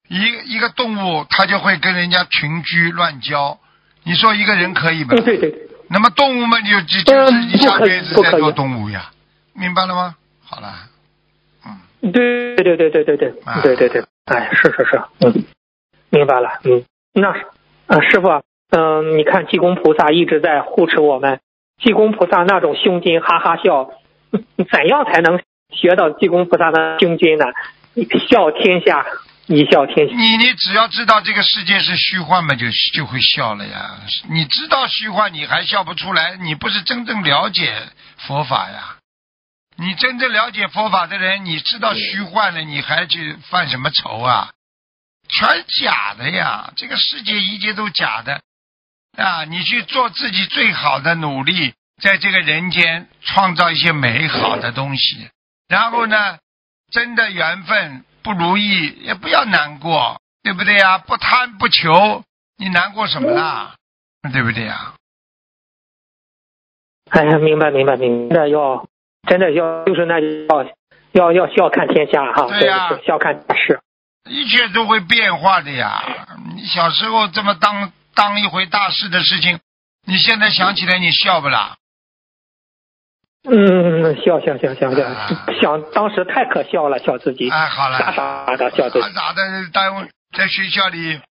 [0.08, 3.58] 一一个动物，它就会跟人家群居乱交。
[4.04, 5.10] 你说一个人可以吗？
[5.12, 9.10] 嗯，对对对，那么动物们就就就是嗯一下不可以辈子在做动物呀，
[9.54, 10.15] 明白了吗？
[10.44, 10.74] 好了，
[11.65, 15.46] 嗯，对对对对对对啊对对对，哎，是是是，嗯，
[16.12, 17.34] 明白了，嗯，那
[17.88, 21.39] 呃师傅，嗯、你看济公菩萨一直在护持我们，
[21.82, 23.89] 济公菩萨那种胸襟哈哈笑，
[24.32, 25.41] 嗯 怎样才能
[25.72, 27.46] 学到济公菩萨的胸襟呢？
[28.30, 29.06] 笑天下，
[29.47, 30.15] 一笑天下。
[30.15, 33.99] 你你只要知道这个世界是虚幻嘛，就就会笑了呀。
[34.29, 38.97] 你知道虚幻，你还笑不出来，你不是真正了解佛法呀。
[39.77, 44.51] 你真正了解佛法的人，你知道虚幻了，你还去犯什么愁啊？
[45.27, 46.71] 全假的呀！
[46.77, 48.41] 这个世界一切都假的
[49.17, 49.43] 啊！
[49.43, 55.27] 你去做自己最好的努力，在这个人间创造一些美好的东西。
[55.67, 56.38] 然后呢，
[56.91, 60.97] 真的缘分不如意，也不要难过，对不对呀？
[60.97, 62.23] 不贪不求，
[62.57, 63.75] 你难过什么啦？
[64.33, 64.95] 对不对呀？
[67.11, 68.88] 哎呀，明白明白明白，要
[69.29, 70.65] 真的要就是那要
[71.11, 73.79] 要要笑看天下哈，对呀对笑看大事。
[74.27, 76.03] 一切都会变化的呀。
[76.55, 79.59] 你小时候这么当当一回大事的事情，
[80.07, 81.77] 你现在想起来你笑不啦？
[83.47, 85.27] 嗯，笑笑笑笑笑啊，
[85.62, 89.01] 想当时太可笑了，笑自己，哎，好了，傻傻的笑自己。
[89.01, 91.21] 傻傻的单位在学校里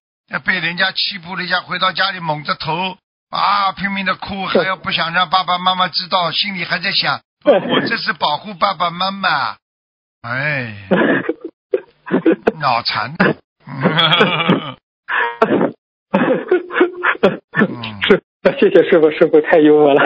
[0.45, 2.97] 被人家欺负了一下，回到家里蒙着头
[3.29, 9.57] 啊，拼命的哭， 还要不想让爸爸妈妈知道，心里还在想，我这是保护爸爸妈妈。
[10.21, 10.75] 哎，
[12.59, 13.35] 脑残的。
[17.57, 18.21] 嗯是，
[18.59, 20.01] 谢谢师傅，师傅太幽默了。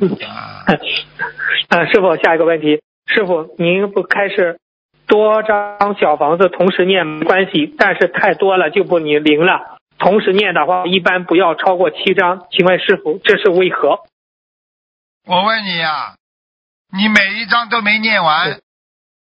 [0.00, 0.66] 嗯啊，
[1.68, 4.58] 啊，师傅，下一个问题，师傅您不开始
[5.06, 9.78] 多张小房子同时念没关系，但是太多了就不你灵了。
[9.98, 12.46] 同时念的话，一般不要超过七张。
[12.50, 14.00] 请问师傅，这是为何？
[15.26, 16.14] 我问你呀、
[16.92, 18.60] 你每一张都没念完，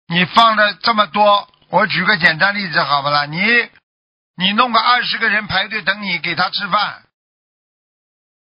[0.09, 3.27] 你放了这么多，我举个简单例子好不啦？
[3.27, 3.39] 你
[4.37, 7.03] 你弄个二十个人排队等你给他吃饭，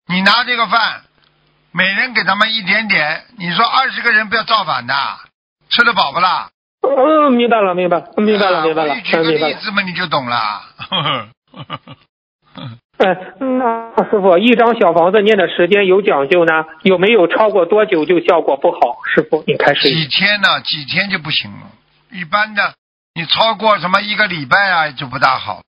[0.08, 1.02] 你拿这个饭，
[1.72, 4.94] 每人给他们一点点，你说二十个人不要造反的，
[5.70, 6.50] 吃得饱不啦？
[6.82, 9.22] 嗯，明白了，明白了，明白了，啊明白了，举个。
[9.22, 10.36] 例子嘛，你就懂了。
[10.76, 11.02] 呵
[11.64, 11.78] 呵
[12.98, 16.52] 哎，那师傅，一张小房子念的时间有讲究呢？
[16.82, 18.78] 有没有超过多久就效果不好？
[19.14, 19.88] 师傅，你开始。
[19.88, 20.60] 几天呢？
[20.60, 21.70] 几天就不行了。
[22.10, 22.74] 一般的，
[23.14, 25.62] 你超过什么一个礼拜啊，就不大好。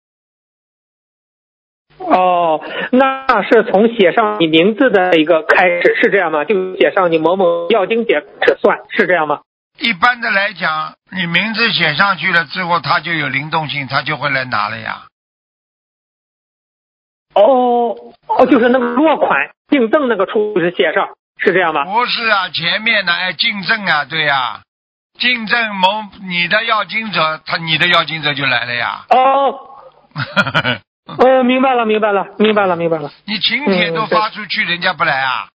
[2.09, 2.61] 哦，
[2.91, 6.43] 那是从写上你名字的一个开始，是这样吗？
[6.45, 9.41] 就写上你某某药经者开始算，是这样吗？
[9.79, 15.03] 一般的来讲，你名字写上去了之后，他就有灵动性，他就会来拿了呀。
[17.33, 17.95] 哦
[18.27, 21.85] 哦，就是那个落款订正那个处是写上，是这样吗？
[21.85, 24.61] 不是啊，前面呢哎，竞争啊，对呀、
[25.17, 25.87] 竞争某
[26.27, 29.05] 你的要经者，他你的要经者就来了呀。
[29.09, 29.59] 哦，
[31.05, 33.11] 呃，明白了，明白了，明白了，明白了。
[33.25, 35.47] 你请帖都发出去，人家不来啊？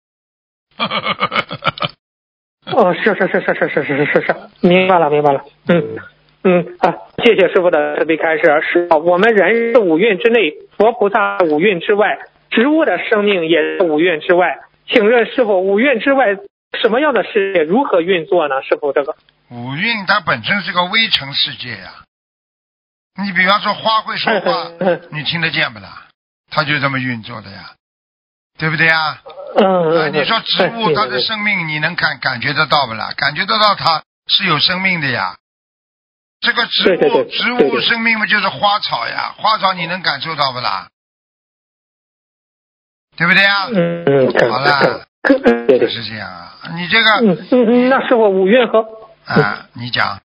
[2.73, 5.97] 哦，是是是是是是是是是，明白了明白了，嗯
[6.43, 8.43] 嗯啊，谢谢师傅的慈悲开示。
[8.71, 12.19] 是啊我们人是五蕴之内，佛菩萨五蕴之外，
[12.51, 14.59] 植物的生命也是五蕴之外。
[14.89, 16.37] 请问师傅，五蕴之外
[16.81, 18.63] 什么样的世界如何运作呢？
[18.63, 19.15] 师傅，这个
[19.51, 22.05] 五蕴它本身是个微尘世界呀、
[23.19, 26.07] 你比方说花会说话， 嗯你听得见不啦？
[26.51, 27.73] 它就这么运作的呀，
[28.59, 29.21] 对不对呀？
[29.59, 33.13] 嗯呃，嗯，你说植物嗯它的生命，你能感感觉得到不啦？
[33.17, 35.37] 感觉得到它是有生命的呀。
[36.41, 40.89] 这个植物，植物生命嘛就是花草呀，花草你能感受到不啦？
[43.17, 43.67] 对不对呀？
[43.73, 46.53] 嗯嗯，好了，看对对，就是这样啊。
[46.75, 48.85] 你这个嗯嗯嗯，那是我五月和
[49.25, 50.21] 啊，你讲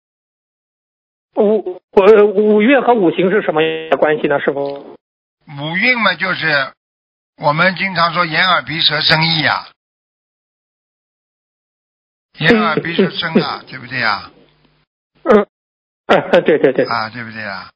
[1.37, 3.61] 五呃五运和五行是什么
[3.99, 4.41] 关系呢？
[4.41, 4.97] 师傅？
[5.59, 6.73] 五运嘛，就是
[7.37, 9.69] 我们经常说眼耳鼻舌身意呀，
[12.39, 14.31] 眼耳鼻舌身啊，对不对呀？
[15.25, 15.47] 嗯，
[16.07, 17.71] 呃，对对对，啊，对不对啊？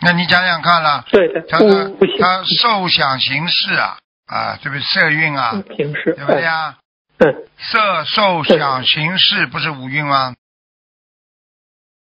[0.00, 4.80] 那你想想看了，对对，他的五五行他受想行识啊，啊，对不对？
[4.80, 6.78] 色蕴啊，平时对不对啊？
[7.18, 10.34] 嗯，色受想行识不是五蕴吗？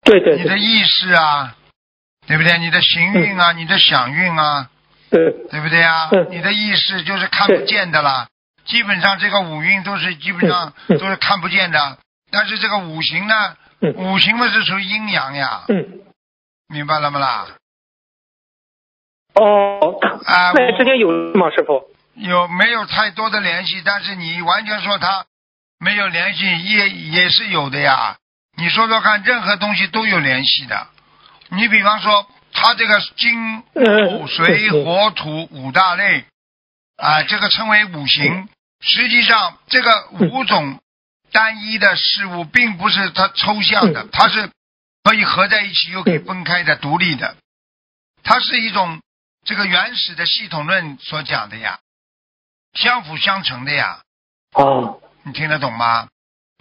[0.03, 1.55] 你的对你的意识啊，
[2.27, 2.57] 对不对？
[2.57, 4.69] 你的行运啊，你的想运啊，
[5.09, 6.09] 对，对不对啊？
[6.11, 8.27] 嗯你的意识就是看不见的啦。
[8.65, 11.97] 基本上这个五运都是基本上都是看不见的，
[12.31, 16.01] 但是这个五行呢，嗯五行嘛是属于阴阳呀，嗯，
[16.67, 17.47] 明白了吗啦？
[19.35, 21.89] 哦，啊，那之间有吗，师傅？
[22.15, 23.81] 有没有太多的联系？
[23.85, 25.25] 但是你完全说他
[25.79, 28.17] 没有联系，也也是有的呀。
[28.57, 30.87] 你说说看，任何东西都有联系的。
[31.49, 36.25] 你比方说，它这个金、嗯木、水、嗯火、土五大类
[36.97, 38.49] 啊，这个称为五行。
[38.81, 40.79] 实际上，这个五种
[41.31, 44.49] 单一的事物，并不是它抽象的，它是
[45.03, 47.35] 可以合在一起，又可以分开的、独立的。
[48.23, 49.01] 它是一种
[49.45, 51.79] 这个原始的系统论所讲的呀，
[52.73, 54.01] 相辅相成的呀，
[54.53, 56.07] 哦，你听得懂吗？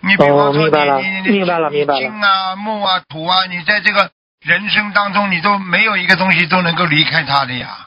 [0.02, 0.68] 你比方哦说
[1.00, 4.10] 你你你金啊、木啊、土啊，你在这个
[4.40, 7.86] 人生当中，你都没有一个东西都能够离开它的呀。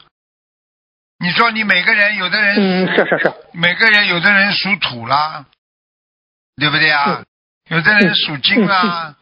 [1.18, 5.44] 你说你每个人，有的人嗯，是是是，每个人有的人属土啦，
[6.56, 7.04] 对不对啊？
[7.06, 7.26] 嗯？
[7.70, 9.14] 有的人属金啦，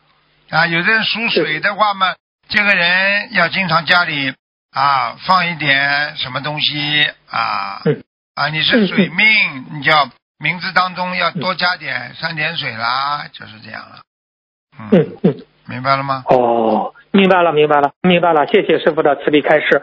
[0.50, 2.14] 啊，有的人属水的话嘛，
[2.48, 4.34] 这个人要经常家里
[4.72, 8.02] 啊放一点什么东西啊嗯。
[8.34, 10.10] 啊，你是水命，你就要
[10.42, 14.02] 名字当中要多加点三点水啦，就是这样了。
[14.76, 15.36] 嗯，嗯嗯，
[15.68, 16.24] 明白了吗？
[16.28, 19.82] 哦，明白了明白了明白了，谢谢师傅的慈悲开示。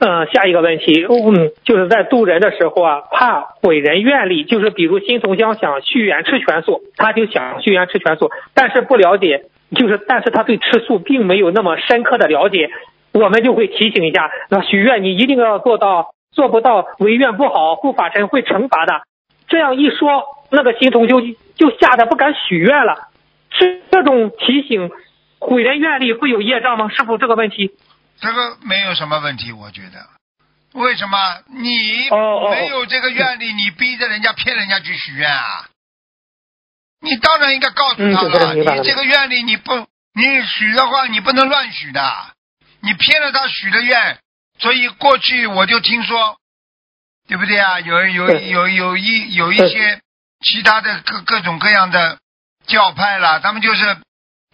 [0.00, 9.44] 嗯，下一个问题，嗯，就是在渡人的时候啊，怕毁人愿力，就是比如新同乡想续缘吃全素，他就想续缘吃全素，但是不了解，
[9.76, 12.70] 就是但是他对吃素并没有那么深刻的了解，
[13.12, 19.02] 我们就会提醒一下，那许愿你一定要做到，做不到违愿不好，护法神会惩罚的。
[19.52, 21.20] 这样一说，那个新同修
[21.54, 23.10] 就吓得不敢许愿了。
[23.50, 24.90] 是这种提醒
[25.38, 26.88] 毁人愿力会有业障吗？
[26.88, 27.70] 师傅，这个问题。
[28.18, 30.08] 这个没有什么问题，我觉得。
[30.72, 32.08] 为什么你
[32.50, 35.68] 没有这个愿力，你逼着人家骗人家去许愿啊？
[37.02, 39.74] 你当然应该告诉他了你这个愿力你不
[40.14, 42.00] 你许的话，你不能乱许的，
[42.80, 44.18] 你骗了他许的愿。
[44.58, 46.38] 所以过去我就听说，
[47.28, 47.80] 对不对啊？
[47.80, 50.00] 有有有有一有一些
[50.40, 52.18] 其他的各各种各样的
[52.66, 53.96] 教派啦，他们就是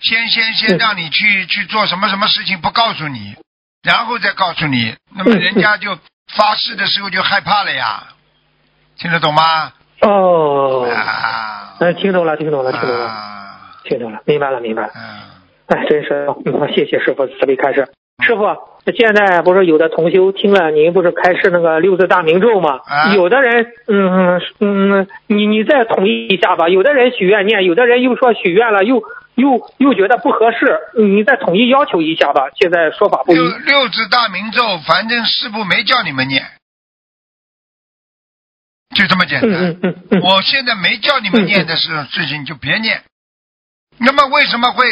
[0.00, 3.36] 先先先嗯让你去去做什么什么事情，不告诉你，
[3.82, 5.99] 然后再告诉你，那么嗯人家就
[6.34, 8.05] 发誓的时候就害怕了呀，
[8.99, 9.72] 听得懂吗？
[10.03, 14.92] 哦，啊，嗯，听懂了，听懂了，听懂了，啊，听懂了，明白了，明白了。
[14.95, 15.20] 嗯，
[15.68, 17.92] 哎，真是，嗯，谢谢师傅慈悲开示。
[18.24, 18.45] 师傅，
[18.93, 22.80] 现在不是有的同修听了您不是开示那个六字大明咒吗？
[22.86, 26.68] 啊有的人，嗯嗯，你你再统一一下吧。
[26.68, 29.03] 有的人许愿念，有的人又说许愿了，又
[29.34, 32.51] 又又觉得不合适，你再统一要求一下吧。
[32.55, 33.36] 现在说法不一。
[33.36, 36.45] 六六字大明咒，反正师傅没叫你们念，
[38.95, 39.51] 就这么简单。
[39.51, 43.03] 嗯嗯嗯嗯，我现在没叫你们念的事事情就别念。
[43.99, 44.84] 那么为什么会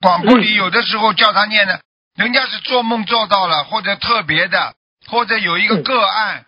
[0.00, 1.78] 广播里有的时候叫他念呢？
[2.16, 4.74] 人家是做梦做到了，或者特别的，
[5.08, 6.44] 或者有一个个案，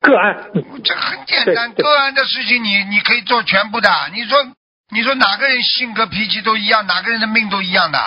[0.00, 3.90] 个案，嗯这很简单，个案的事情你你可以做全部的。
[4.12, 4.44] 你说
[4.90, 7.98] 你说哪个人性格脾气都一样，哪个人的命都一样的，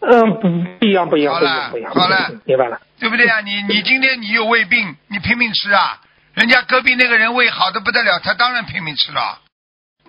[0.00, 1.70] 嗯，不不一样，不一样，好了。
[1.94, 2.80] 好了嗯明白了。
[2.98, 3.40] 对不对啊？
[3.40, 6.00] 你你今天你有胃病，你拼命吃啊，
[6.34, 9.40] 人家隔壁那个人胃好的不得了，他当然拼命吃了。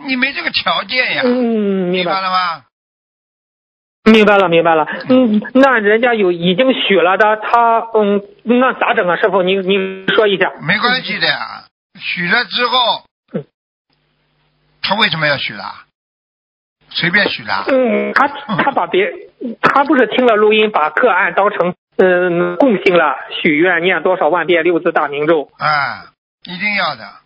[0.05, 2.63] 你没这个条件呀，嗯，明白了吗？
[4.05, 4.85] 明白了，明白了。
[5.09, 9.15] 嗯，那人家有已经许了的，他嗯，那咋整啊？
[9.15, 10.51] 师傅，您您说一下。
[10.61, 11.63] 没关系的呀，
[11.99, 12.77] 许了之后
[13.33, 13.45] 嗯，
[14.81, 15.85] 他为什么要许啦？
[16.89, 17.53] 随便许的？
[17.69, 18.27] 嗯，他
[18.61, 19.09] 他把别
[19.61, 25.49] 他不是听了录音，把个案当成嗯共性了，许愿念多少万遍六字大明咒。
[25.57, 26.11] 啊，
[26.43, 27.22] 一定要的。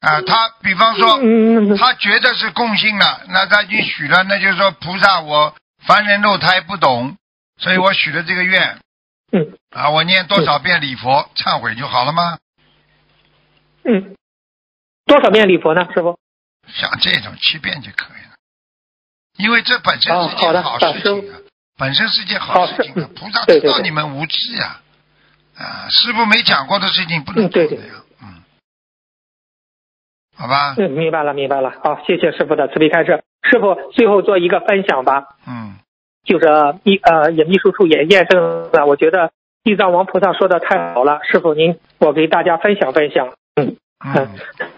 [0.00, 7.16] 啊，他比方说，嗯，他觉得是共性了，那他已经许了，那就是说菩萨我凡人肉胎不懂，
[7.58, 8.78] 所以我许了这个愿。
[9.32, 9.58] 嗯。
[9.70, 12.38] 啊，我念多少遍礼佛忏悔就好了吗？
[13.84, 14.16] 嗯，
[15.06, 16.18] 多少遍礼佛呢，师傅？
[16.68, 18.36] 像这种七遍就可以了，
[19.38, 21.38] 因为这本身是件好事师情啊，
[21.78, 24.80] 本身是件好好事情啊菩萨知道你们无知呀，
[25.56, 28.07] 啊，师傅没讲过的事情不能做的呀，嗯，
[30.38, 31.72] 好吧，嗯，明白了，明白了。
[31.82, 33.22] 好，谢谢师傅的慈悲开示。
[33.42, 35.24] 师傅最后做一个分享吧。
[35.46, 35.74] 嗯，
[36.24, 36.46] 就是
[36.84, 39.32] 秘呃也秘书处也验证了，我觉得
[39.64, 43.76] 地藏王菩萨说的太好了，师傅您我给大家分享分享，嗯
[44.14, 44.28] 嗯，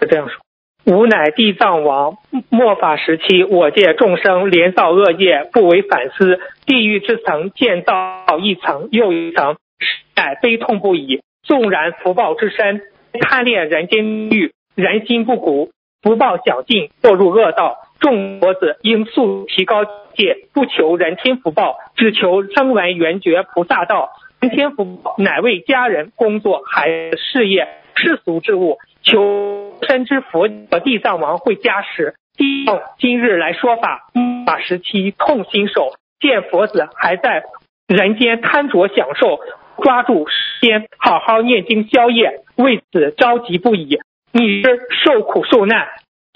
[0.00, 0.40] 是这样说。
[0.86, 2.16] 吾乃地藏王，
[2.48, 11.20] 末法时期，我界众生连造恶业，不为反思，地狱之层建造一层又一层，实在悲痛不已。
[11.42, 12.80] 纵然福报之深，
[13.20, 15.70] 贪恋人间欲，人心不古，
[16.02, 17.78] 福报小尽，堕入恶道。
[17.98, 24.10] 众佛子应速提高戒，不求人天福报，只求声闻缘觉菩萨道。
[24.40, 32.14] 人天福报乃为家人、工作、孩子、事业、世俗之物，求生之佛和地藏王会加持。
[32.38, 34.06] 地藏今日来说法，
[34.46, 37.42] 法时期痛心手，见佛子还在
[37.86, 39.40] 人间贪着享受，
[39.82, 43.98] 抓住时间好好念经消业，为此着急不已。
[44.32, 45.88] 你是受苦受难，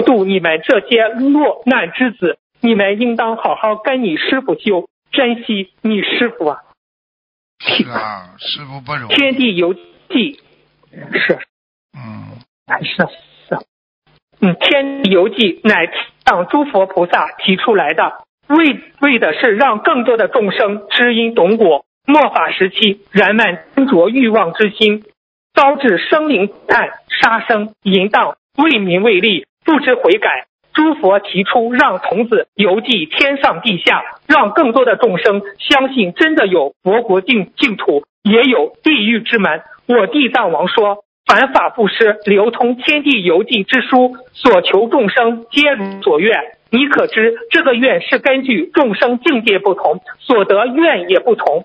[0.04, 6.58] 度你们这些落难之子，你们应当好好跟你师傅修，珍惜你师傅啊！
[7.60, 10.40] 是啊，师傅不容易，天地游记
[11.12, 11.38] 是
[11.96, 12.36] 嗯，
[12.82, 13.66] 是是，
[14.40, 15.88] 嗯，天地游记乃
[16.26, 21.84] 让诸佛菩萨提出来的，为为的是让更多的众生知因懂果。
[22.06, 25.04] 末法时期，人们执着欲望之心，
[25.54, 30.46] 招致生灵暗杀生、淫荡，为名为利，不知悔改。
[30.72, 39.62] 诸佛提出让童子游记天上地下，让更多的众生相信真的有佛国净净土，也有地狱之门。
[39.86, 41.04] 我地藏王说。
[41.26, 46.38] 凡法布施，流通天地游记之书，所求众生皆如所愿。
[46.70, 51.64] 你可知这个愿是根据众生境界不同，所得愿也不同。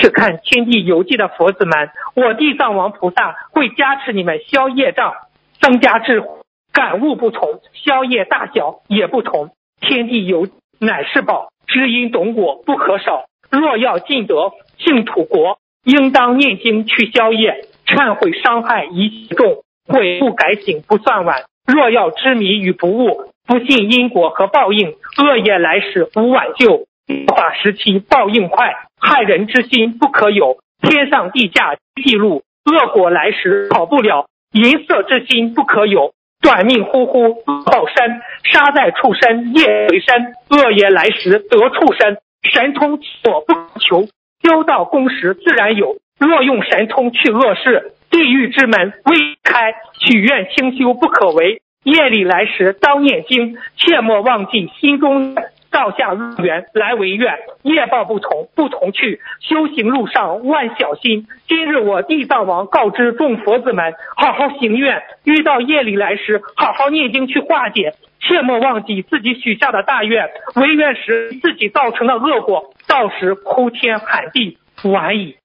[0.00, 5.14] 是看天地游记的佛子们，我地藏王菩萨会加持你们消业障，
[5.60, 6.28] 增加智慧，
[6.72, 9.50] 感悟不同，消业大小也不同。
[9.80, 10.48] 天地游
[10.80, 13.24] 乃是宝，知因懂果不可少。
[13.50, 17.64] 若要尽得净土国，应当念经去消业。
[17.86, 21.44] 忏悔伤害已重，悔不改醒不算晚。
[21.64, 26.86] 若要知迷与不悟，不信因果和报应，恶业来时无挽救。
[27.28, 30.58] 法时期报应快，害人之心不可有。
[30.82, 34.26] 天上地下记录，恶果来时跑不了。
[34.52, 37.34] 淫色之心不可有，短命呼呼
[37.64, 40.34] 报身，杀在畜生业为身。
[40.50, 44.06] 恶业来时得畜生，神通所不求，
[44.42, 45.96] 修道功时自然有。
[46.18, 51.60] 若用神通去恶事，地狱之门未开，许愿清修不可为。
[51.82, 55.34] 夜里来时当念经，切莫忘记心中
[55.76, 57.34] 道下入缘来为愿。
[57.62, 59.20] 业报不同，不同去。
[59.40, 61.28] 修行路上万小心。
[61.46, 65.02] 今日我地藏王告知众佛子们，好好行愿。
[65.24, 67.92] 遇到夜里来时，好好念经去化解。
[68.20, 75.36] 切莫忘记自己许下的大愿，违愿时自己造成的恶果，到时哭天喊地，晚矣。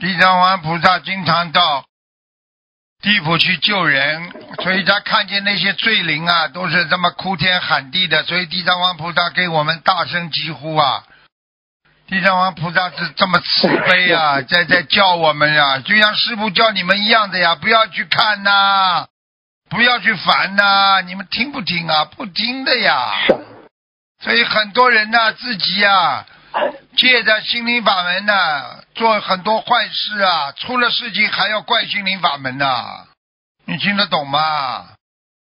[0.00, 1.84] 地藏王菩萨经常到
[3.02, 4.32] 地府去救人，
[4.62, 11.04] 所以他看见那些罪灵啊，都是这么哭天喊地的，所以地藏王菩萨给我们大声疾呼啊！
[12.08, 19.06] 地藏王菩萨是这么慈悲啊，在在叫我们呀、就像师傅叫你们一样的呀，不要去看呐、
[19.68, 22.06] 不要去烦呐、你们听不听啊？
[22.06, 23.12] 不听的呀。
[24.22, 26.24] 所以很多人呐、自己呀、
[26.96, 33.06] 借着心灵法门呢，做很多坏事啊，出了事情还要怪心灵法门呐、
[33.64, 34.88] 你听得懂吗？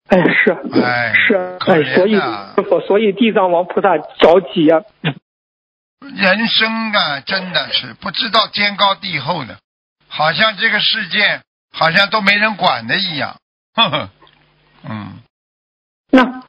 [0.10, 2.18] 哎，是，哎是，可哎，所以
[2.88, 4.82] 所以地藏王菩萨着急啊。
[6.00, 9.58] 人生啊，真的是不知道天高地厚的，
[10.08, 11.42] 好像这个世界
[11.74, 13.36] 好像都没人管的一样。
[13.74, 14.10] 呵呵，
[14.88, 15.20] 嗯，
[16.12, 16.44] 那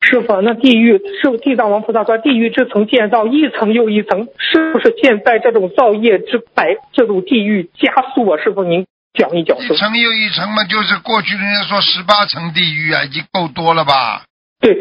[0.00, 8.38] 师傅，那地狱是地藏王菩萨说，地狱之层建造一层又一层，是不是现在这种造业之百这种地狱加速啊？
[8.42, 9.58] 师傅，您讲一讲。
[9.58, 14.24] 一层又一层嘛，就是过去人家说十八层地狱啊，已经够多了吧？
[14.60, 14.74] 对，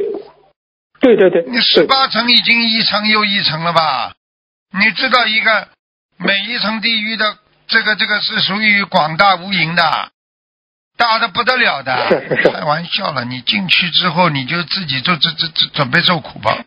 [1.02, 4.14] 对对对，你十八层已经一层又一层了吧？
[4.78, 5.68] 你知道一个
[6.18, 7.38] 每一层地狱的
[7.68, 10.10] 这个这个是属于广大无垠的，
[10.98, 11.96] 大的不得了的。
[12.10, 16.58] 是是是开玩笑了，你进去之后你就自己就这这这准备受苦吧。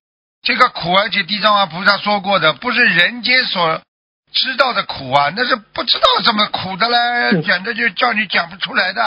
[0.42, 3.82] 这个苦，而且地藏王菩萨说过的，不是人间所
[4.32, 6.96] 知道的苦啊，那是不知道怎么苦的嘞，
[7.32, 9.02] 嗯简直就叫你讲不出来的。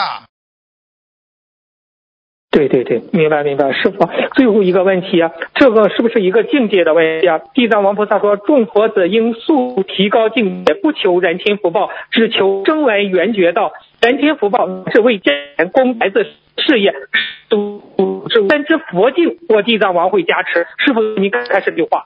[2.52, 7.40] 对对对，明白明白，师傅，最后一个问题啊，这个是不是一个境界的问题啊？
[7.52, 13.72] 地藏王菩萨说，众佛子应速提高境界，不求人天福报，只求声闻缘觉道。
[14.04, 16.24] 人天福报是为家人供孩子
[16.58, 16.92] 事业，
[17.48, 20.66] 都是三之佛境，我地藏王会加持。
[20.76, 22.04] 师傅，您刚才这句话，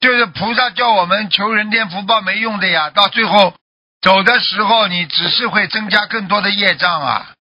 [0.00, 3.52] 就是菩萨叫我们求人天福报没用的呀，到最后
[4.00, 7.34] 走的时候，你只是会增加更多的业障啊。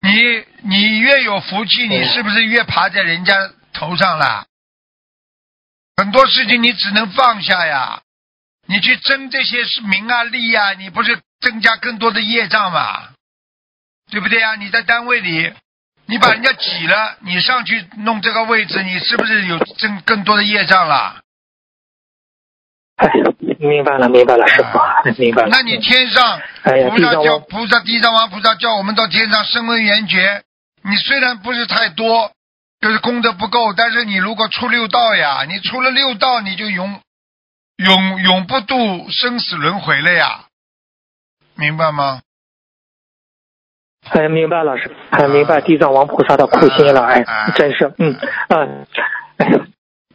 [0.00, 3.32] 你你越有福气，你是不是越爬在人家
[3.72, 4.46] 头上了？
[5.96, 8.02] 很多事情你只能放下呀，
[8.66, 13.10] 你去争这些是名啊利啊，你不是增加更多的业障吗？
[14.10, 14.54] 对不对啊？
[14.56, 15.52] 你在单位里，
[16.06, 21.20] 你把人家挤了，你上去弄这个位置，你是不是有增更多的业障了？
[22.96, 23.08] 哎，
[23.58, 24.78] 明白了明白了，师傅，
[25.18, 25.48] 明白了。
[25.50, 30.44] 那你天上菩萨叫菩萨地藏王菩萨叫我们到天上声闻缘觉，
[30.84, 32.32] 你虽然不是太多，
[32.80, 37.00] 就是功德不够，但是你如果出六道呀，你出了六道，你就永
[37.84, 38.76] 永永不度
[39.10, 40.46] 生死轮回了呀，
[41.56, 42.22] 明白吗？
[44.10, 47.24] 哎，明白老师，哎，明白地藏王菩萨的苦心了，哎，
[47.54, 48.16] 真是，嗯，
[48.48, 48.86] 嗯，
[49.36, 49.60] 哎呀，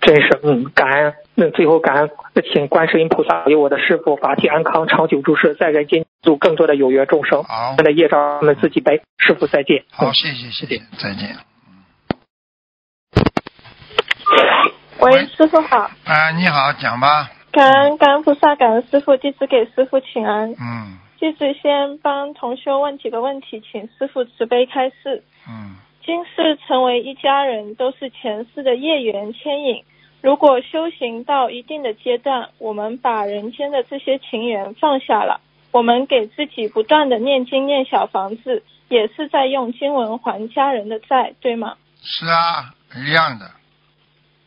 [0.02, 2.10] 真是，嗯，感恩，那最后感恩，
[2.54, 7.72] 请观世音菩萨为我的师傅法体安康，长久住世，在人间度更多的有缘众生，好。
[7.72, 9.86] 我们的业障我们自己背，师傅再见。
[9.90, 11.38] 好，嗯谢谢谢谢，再见。
[15.00, 17.30] 喂喂，师傅好，啊，你好，讲吧。
[17.58, 20.52] 感恩感恩菩萨，感恩师傅，弟子给师傅请安。
[20.52, 25.24] 嗯弟子先帮同修问几个问题，请师傅慈悲开示。
[25.50, 25.74] 嗯，
[26.06, 29.84] 今世成为一家人，都是前世的业缘牵引。
[30.22, 35.42] 如果修行到一定的阶段，我们把人间的这些情缘放下了，
[35.72, 41.78] 我们给自己不断的念经念小房子，也是在用经文还家人的债，对吗？
[42.04, 43.50] 是啊，一样的。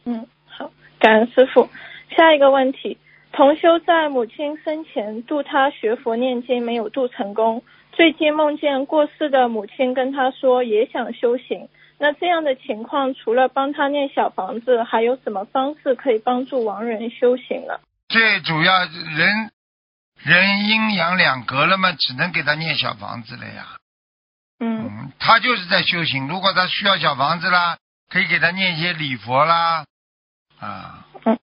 [0.04, 1.68] 嗯，好，感恩师傅。
[2.16, 2.98] 下一个问题，
[3.32, 11.68] 同修在母亲生前度他学佛念经没有度成功，最近梦见过世的母亲跟他说也想修行。
[11.98, 17.74] 那这样的情况，除了帮他念小房子，还有什么方式可以帮助亡人修行呢？
[18.08, 19.50] 最主要人
[20.16, 23.76] 人阴阳两隔了嘛，只能给他念小房子了呀。
[24.58, 26.26] 嗯嗯，他就是在修行。
[26.26, 27.76] 如果他需要小房子啦，
[28.10, 29.84] 可以给他念一些礼佛啦，
[30.58, 31.09] 啊，嗯，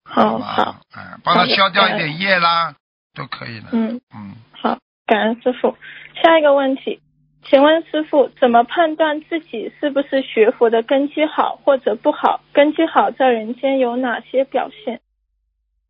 [0.05, 2.75] 好好，，嗯，帮他消掉一点业啦，
[3.15, 3.69] 都可以的。
[3.73, 5.77] 嗯嗯，好，感恩师傅。
[6.23, 7.01] 下一个问题，
[7.43, 12.41] 请问师傅怎么判断自己是不是学佛的根基好或者不好？
[12.53, 15.01] 根基好在人间有哪些表现？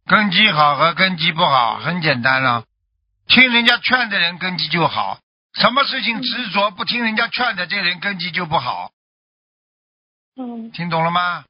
[0.06, 2.64] 根基好和根基不好很简单了，
[3.26, 5.18] 听人家劝的人根基就好，
[5.54, 8.90] 什么事情执着不听人家劝的，这人根基就不好，
[10.36, 11.44] 嗯，听懂了吗？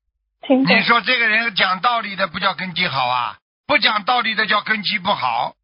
[0.48, 0.82] 你。
[0.82, 5.54] 说这个人讲道理的不叫根基好啊，不讲道理的叫根基不好，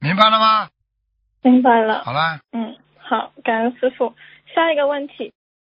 [0.00, 0.68] 明白了吗？
[1.42, 2.04] 明白了。
[2.04, 4.14] 好了，嗯，好，感恩师傅。
[4.54, 5.32] 下一个问题，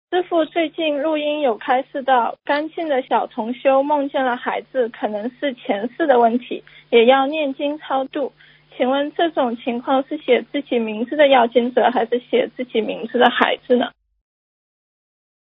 [0.09, 8.33] 师傅最近录音有开示到，干净的小同修梦见了孩子，可能是前世的问题，也要念经超度。
[8.77, 13.91] 请问这种情况是写自己名字的要经者，还是写自己名字的孩子呢？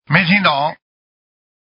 [0.07, 0.77] 没听懂。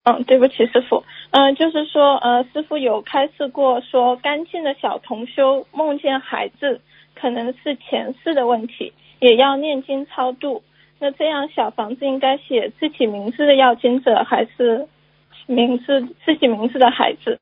[0.04, 1.04] 嗯，对不起，师傅。
[1.30, 6.80] 嗯、就是说，呃，师傅有开示过说，干净的小同修梦见孩子，
[7.14, 10.62] 可能是前世的问题，也要念经超度。
[10.98, 14.88] 那这样小房子应该写自己名字的要经者，还是
[15.46, 17.38] 名字自己名字的孩子？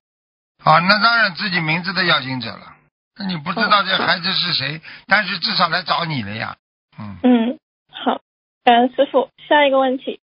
[0.64, 2.74] 啊，那当然自己名字的要经者了。
[3.18, 6.56] 那你不知道这哦孩子是谁，但是至少来找你了呀。
[6.98, 7.58] 嗯，嗯，
[7.90, 8.20] 好，
[8.64, 9.28] 感恩师傅。
[9.48, 10.20] 下一个问题，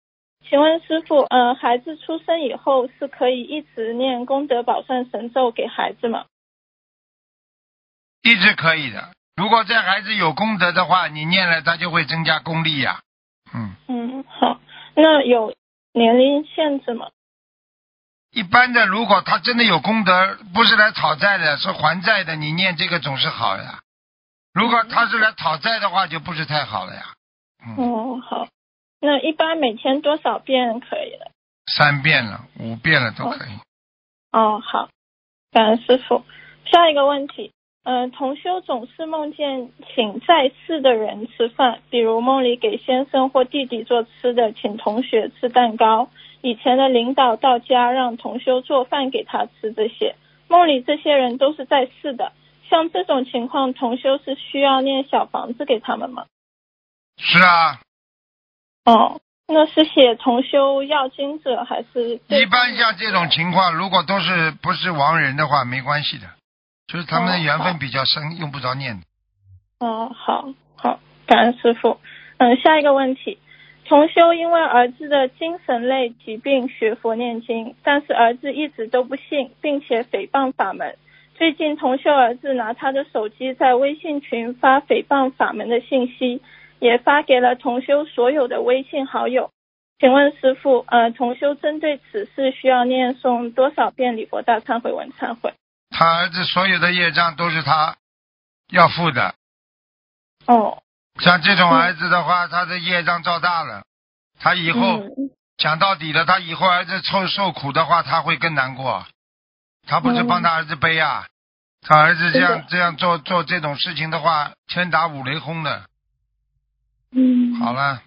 [0.48, 6.26] 请问师傅，呃，孩子出生以后是可以一直念功德宝善神咒给孩子吗？
[8.22, 9.12] 一直可以的。
[9.36, 13.02] 如果这孩子有功德的话，你念了他就会增加功力呀。
[13.54, 14.60] 嗯，嗯，好，
[14.96, 15.54] 那有
[15.94, 17.10] 年龄限制吗？
[18.32, 23.80] 一般的，如果他真的有功德，不是来讨债的，是还债的，你念这个总是好呀。
[24.54, 27.14] 如果他是来讨债的话，就不是太好了呀。
[27.66, 28.48] 嗯，哦，好，
[29.00, 31.32] 那一般每天多少遍可以了？
[31.78, 33.50] 三遍了，五遍了都可以。
[34.32, 34.90] 哦，好，
[35.52, 36.24] 感恩师傅。
[36.66, 37.52] 下一个问题，
[37.84, 46.10] 呃，同修总是梦见请在世的人吃饭，比如梦里给先生或弟弟做吃的，请同学吃蛋糕。
[46.42, 50.16] 以前的领导到家让同修做饭给他吃，这些
[50.48, 52.32] 梦里这些人都是在世的。
[52.70, 56.26] 像这种情况，同修是需要念小房子给他们吗？
[57.18, 57.80] 是啊，
[58.86, 62.20] 哦，那是写同修要经者还是？
[62.30, 66.28] 一般像这种情况，如果都是不是亡人的话，没关系的，
[66.88, 69.06] 就是他们的缘分比较深，用不着念的。
[69.80, 72.00] 哦，好好，感恩师傅。
[72.38, 73.40] 嗯，下一个问题，
[73.88, 80.96] 同修因为儿子的精神类疾病学佛念经，但是儿子一直都不信，并且诽谤法门。
[81.38, 86.42] 最近同修儿子拿他的手机在微信群发诽谤法门的信息，
[86.80, 89.52] 也发给了同修所有的微信好友。
[89.98, 95.54] 请问师傅，呃，同修针对此事需要念诵多少遍礼佛大忏悔文忏悔？
[95.90, 97.96] 他儿子所有的业障都是他
[98.70, 99.36] 要付的。
[100.48, 100.84] 哦，
[101.22, 103.86] 像这种儿子的话，他的业障造大了，
[104.38, 109.06] 他以后嗯讲到底了，他以后儿子受受苦的话，他会更难过。
[109.88, 111.28] 他不是帮他儿子背啊，
[111.82, 115.86] 他儿子这样这样做做这种事情的话，天打五雷轰的。
[117.18, 118.04] 嗯，好了，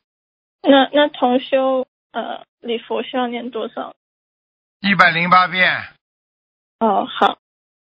[0.60, 3.94] 那那同修呃礼佛需要念多少？
[4.80, 5.82] 一百零八遍，
[6.78, 7.38] 哦，好，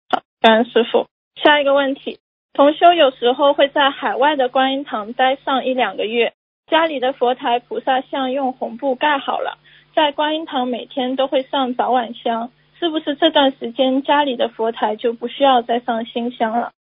[0.09, 1.07] 好，感恩师傅。
[1.37, 2.19] 下一个问题，
[2.55, 6.35] 同修有时候会在海外的观音堂待上一两个月，
[6.67, 9.59] 家里的佛台、菩萨像用红布盖好了，
[9.95, 16.73] 在观音堂每天都会上早晚香，是不是这段时间家里的佛台就不需要再上新香了？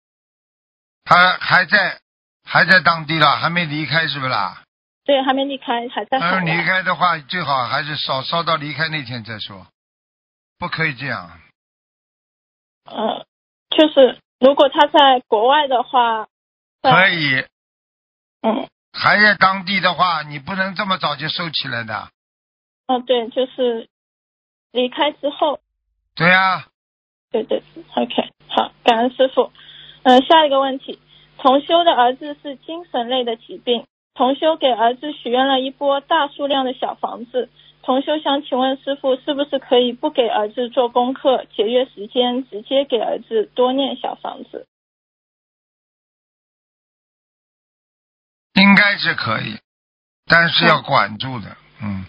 [1.03, 2.00] 他还在
[2.43, 4.63] 还在当地了，还没离开是不啦？
[5.03, 6.63] 对，还没离开，还在海要是离。
[6.63, 9.67] 开的话，最好还是烧烧到离开那天再说，
[10.59, 11.39] 不可以这样。
[12.85, 13.25] 呃，
[13.69, 16.27] 就是如果他在国外的话，
[16.81, 17.45] 可以，
[18.41, 22.09] 嗯，还在当地的话，你不能这么早就收起来的。
[22.87, 23.87] 哦，对，就是
[24.71, 25.59] 离开之后，
[26.15, 26.65] 对呀、
[27.31, 29.51] 对对对，OK，好，感恩师傅。
[30.03, 30.99] 嗯、下一个问题，
[31.41, 37.49] 同修的儿子是精神类的疾病，同修给儿子许愿了一波大数量的小房子。
[37.81, 44.67] 同修想请问师傅，是不是可以不给儿子做功课，节约时间，直接给儿子多念小房子？
[48.53, 49.57] 应该是可以，
[50.27, 51.57] 但是要管住的。
[51.81, 52.05] 嗯，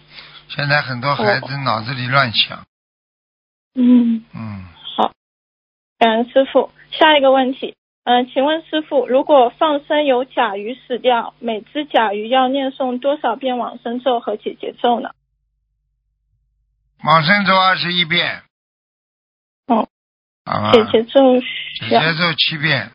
[0.49, 2.67] 现在很多孩子脑子里乱想。
[3.75, 4.67] 嗯，嗯，
[4.99, 5.11] 好，
[5.99, 6.71] 感恩师傅。
[6.91, 7.75] 下一个问题，
[8.05, 15.11] 嗯、请问师傅，如果放生有甲鱼死掉，每只甲鱼要念诵多少遍往生咒和解结咒呢？
[17.05, 18.43] 往生咒二十一遍。
[19.69, 19.89] 哦。
[20.73, 21.47] 解结咒解。
[21.89, 22.91] 结咒七遍。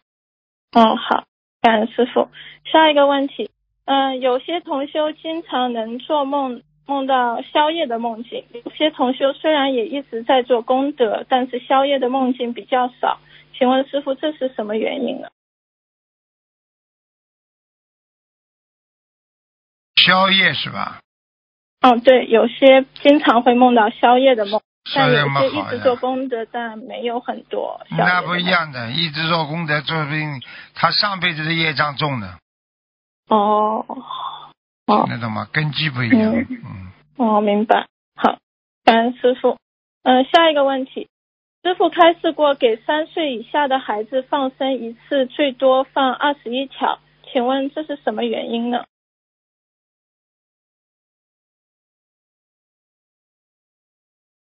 [0.73, 1.23] 哦，好，
[1.61, 2.27] 感恩师傅。
[2.65, 3.49] 下一个问题，
[3.85, 13.21] 嗯、有些同修经常能做梦，梦到宵夜的梦境；有些同修虽然也一直在做功德，但是宵夜的梦境比较少。
[13.57, 15.29] 请问师傅，这是什么原因呢？
[19.95, 21.01] 宵夜是吧？
[21.81, 24.61] 哦，对，有些经常会梦到宵夜的梦，
[24.93, 25.79] 但有些一直。
[25.79, 30.41] 做功德，但没有很多那不一样的，一直做功德，说不定
[30.73, 32.37] 他上辈子的业障重呢，
[33.27, 33.85] 哦，
[34.85, 35.47] 哦听得懂吗？
[35.51, 36.33] 根基不一样。
[36.33, 37.87] 嗯嗯，哦，明白。
[38.15, 38.37] 好，
[38.83, 39.57] 感恩师傅。
[40.03, 41.09] 嗯、下一个问题，
[41.67, 48.85] 师傅开示过，给三岁以下的孩子放生一次最多放二十一条，请问这是什么原因呢？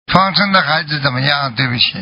[0.06, 1.56] 放生的孩子怎么样？
[1.56, 1.98] 对不起，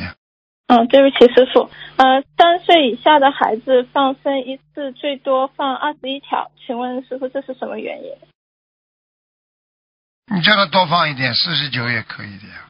[0.68, 1.70] 嗯，对不起，师傅。
[1.96, 8.12] 呃，三岁以下的孩子放生一次最多放二十一条，请问师傅这是什么原因？
[10.36, 12.68] 你叫他多放一点，四十九也可以的呀。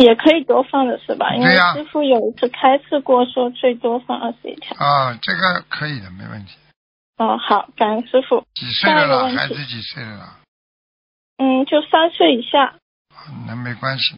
[0.00, 1.34] 也可以多放的是吧？
[1.34, 4.74] 因为师傅有一次开示过，说最多放二十一条。
[4.78, 6.56] 啊，这个可以的，没问题。
[7.18, 8.42] 哦，好，感恩师傅。
[8.54, 10.40] 几岁了孩子几岁了啦？
[11.36, 12.76] 嗯，就三岁以下
[13.46, 14.14] 那没关系。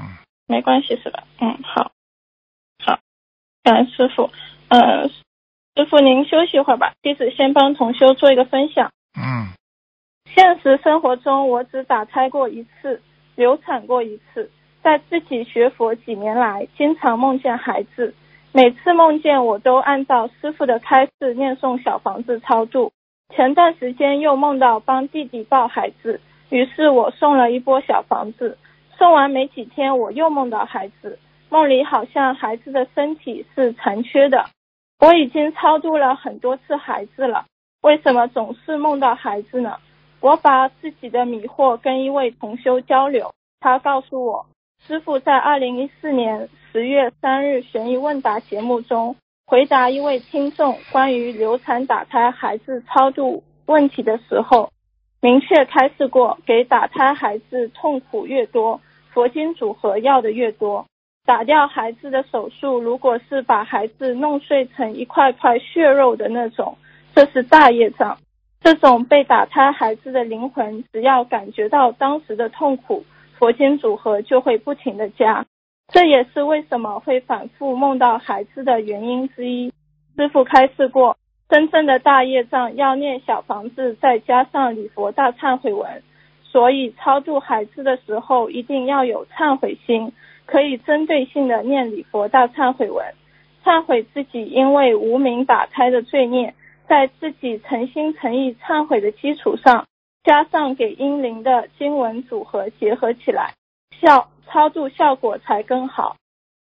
[0.00, 0.16] 嗯
[0.46, 1.24] 没关系是吧？
[1.40, 1.92] 嗯，好，
[2.82, 2.98] 好，
[3.62, 4.30] 感恩师傅。
[4.68, 5.06] 呃，
[5.76, 8.90] 师傅您休息一会儿吧，弟子先帮同修做一个分享。
[9.14, 9.52] 嗯，
[10.34, 13.02] 现实生活中，我只打胎过一次，
[13.36, 14.50] 流产过一次。
[14.88, 18.14] 在自己学佛几年来，经常梦见孩子，
[18.52, 22.90] 每次梦见我都按照师傅的开示念诵小房子超度。
[23.36, 28.56] 前段时间又梦到帮弟弟抱孩子，于是我送了一波小房子。
[28.96, 31.18] 送完没几天，我又梦到孩子，
[31.50, 34.46] 梦里好像孩子的身体是残缺的。
[35.00, 37.44] 我已经超度了很多次孩子了，
[37.82, 39.76] 为什么总是梦到孩子呢？
[40.22, 44.46] 我把自己的迷惑跟一位同修交流，他告诉我，
[44.86, 49.16] 师傅在二零一四年十月三日悬疑问答节目中
[49.46, 54.70] 回答一位听众关于流产打胎孩子超度问题的时候，
[55.20, 58.80] 明确开示过，给打胎孩子痛苦越多，
[59.12, 60.86] 佛经组合要的越多。
[61.26, 66.78] 打掉孩子的手术，如果是把孩子弄碎成一块块血肉的那种，
[67.14, 68.16] 这是大业障。
[68.62, 73.04] 这种被打胎孩子的灵魂，只要感觉到当时的痛苦，
[73.38, 75.46] 佛经组合就会不停的加。
[75.88, 79.72] 这也是为什么会反复梦到孩子的原因之一。
[80.16, 81.16] 师傅开示过，
[81.48, 86.02] 真正的大业障要念小房子，再加上礼佛大忏悔文。
[86.42, 90.12] 所以超度孩子的时候，一定要有忏悔心，
[90.44, 93.06] 可以针对性的念礼佛大忏悔文，
[93.64, 96.54] 忏悔自己因为无名打开的罪孽。
[96.88, 99.86] 在自己诚心诚意忏悔的基础上，
[100.28, 103.54] 加上给阴灵的经文组合结合起来，
[103.98, 106.16] 效超度效果才更好。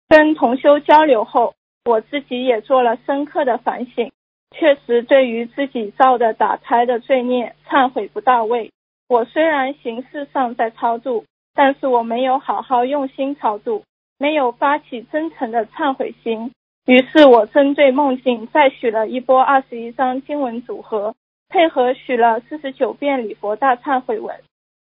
[0.08, 1.52] 跟同修交流后，
[1.84, 4.10] 我自己也做了深刻的反省，
[4.56, 8.70] 确实对于自己造的打胎的罪孽忏悔不到位。
[9.10, 13.82] 我虽然形式上在超度，但是我没有好好用心超度，
[14.18, 16.50] 没有发起真诚的忏悔心。
[16.86, 21.14] 于是我针对梦境再许了一波二十一张经文组合，
[21.50, 24.40] 配合许了四十九遍礼佛大忏悔文，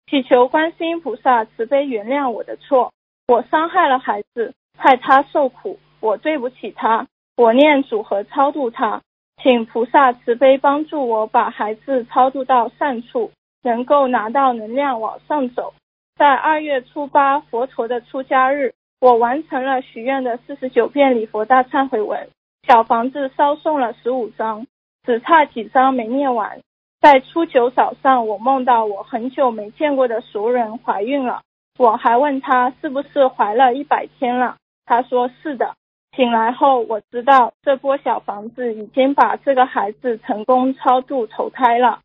[0.10, 2.92] 祈求观世音菩萨慈悲原谅我的错。
[3.28, 7.08] 我伤害了孩子，害他受苦，我对不起他。
[7.38, 9.02] 我念组合超度他，
[9.42, 13.32] 请菩萨慈悲帮助我把孩子超度到善处，
[13.64, 15.74] 能够拿到能量往上走。
[16.18, 18.74] 在二月初八佛陀的出家日。
[19.02, 22.30] 我完成了许愿的四十九遍礼佛大忏悔文，
[22.66, 24.66] 小房子烧送了十五张，
[25.06, 26.60] 只差几张没念完。
[27.00, 31.42] 在初九早上，我梦到我很久没见过的熟人怀孕了，
[31.78, 35.76] 我还问她是不是怀了一百天了，她说是的。
[36.16, 42.00] 醒来后，我知道这波小房子已经把这个孩子成功超度投胎了。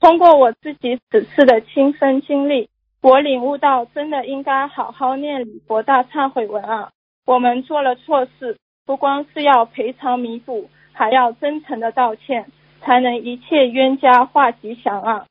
[0.00, 2.68] 通过我自己此次的亲身经历。
[3.02, 6.90] 我领悟到，真的应该好好念礼佛大忏悔文啊！
[7.24, 12.46] 我们做了错事，不光是要赔偿弥补，还要真诚的道歉，
[12.80, 15.26] 才能一切冤家化吉祥啊！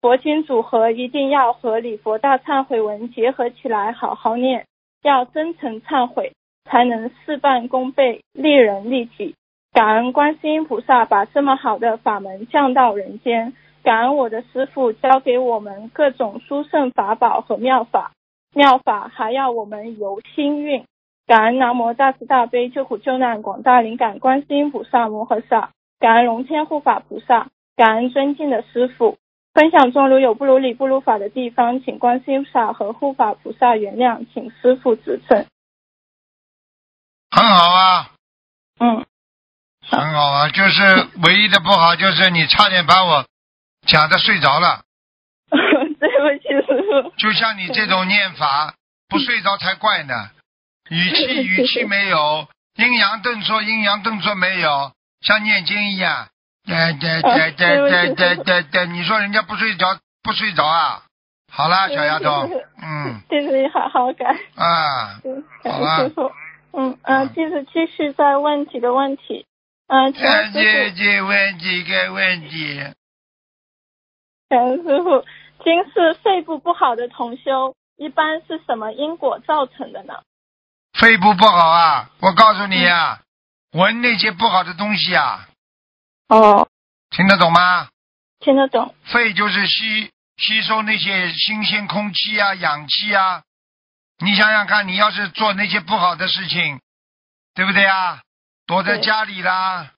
[0.00, 4.64] 佛经组合一定要和礼佛大忏悔文结合起来，好好念，
[5.02, 6.32] 要真诚忏悔，
[6.64, 9.34] 才能事半功倍，利人利己。
[9.74, 13.52] 感恩观世音菩萨把这么好的法门降到人间。
[13.82, 18.12] 感恩我的师傅教给我们各种殊胜法宝和妙法，
[18.54, 20.84] 妙法还要我们由心运。
[21.26, 29.18] 感恩南无大慈大悲救苦救难广大灵感观世音菩萨摩诃萨，感恩龙天护法菩萨，感恩尊敬的师傅。
[29.52, 35.46] 分享中如有不如理不如法的地方，请观世音菩萨和护法菩萨原谅，请师傅指正。
[37.30, 38.10] 很好啊，
[38.78, 39.06] 嗯，
[39.88, 43.24] 很好啊，就是唯一的不好就是你差点把我
[43.86, 44.82] 讲的睡着了。
[45.50, 47.10] 对不起师傅。
[47.16, 48.74] 就像你这种念法，
[49.08, 50.14] 不睡着才怪呢。
[50.90, 56.28] 语气语气没有，阴阳顿挫阴阳顿挫没有，像念经一样。
[56.66, 61.02] 对对对对对对对对，你说人家不睡着不睡着啊？
[61.50, 62.48] 好啦，小丫头，
[62.82, 64.26] 嗯弟子好好改。
[64.56, 65.20] 啊，
[65.64, 66.30] 好了恩师傅。
[66.72, 69.46] 嗯嗯，弟子继续再问几个问题。
[69.88, 72.78] 嗯，请问这师这问几个问题？
[72.78, 72.94] 傅，
[74.48, 75.24] 感恩师傅，
[75.64, 80.14] 今世肺部不好的同修，一般是什么因果造成的呢？
[81.00, 83.20] 肺部不好啊，我告诉你啊，
[83.72, 85.48] 闻那些不好的东西啊，
[86.28, 86.68] 哦，
[87.08, 87.88] 听得懂吗？
[88.38, 88.94] 听得懂。
[89.04, 93.42] 肺就是吸吸收那些新鲜空气啊、氧气啊，
[94.18, 96.80] 你想想看，你要是做那些不好的事情，
[97.54, 98.20] 对不对啊？
[98.66, 99.92] 躲在家里啦，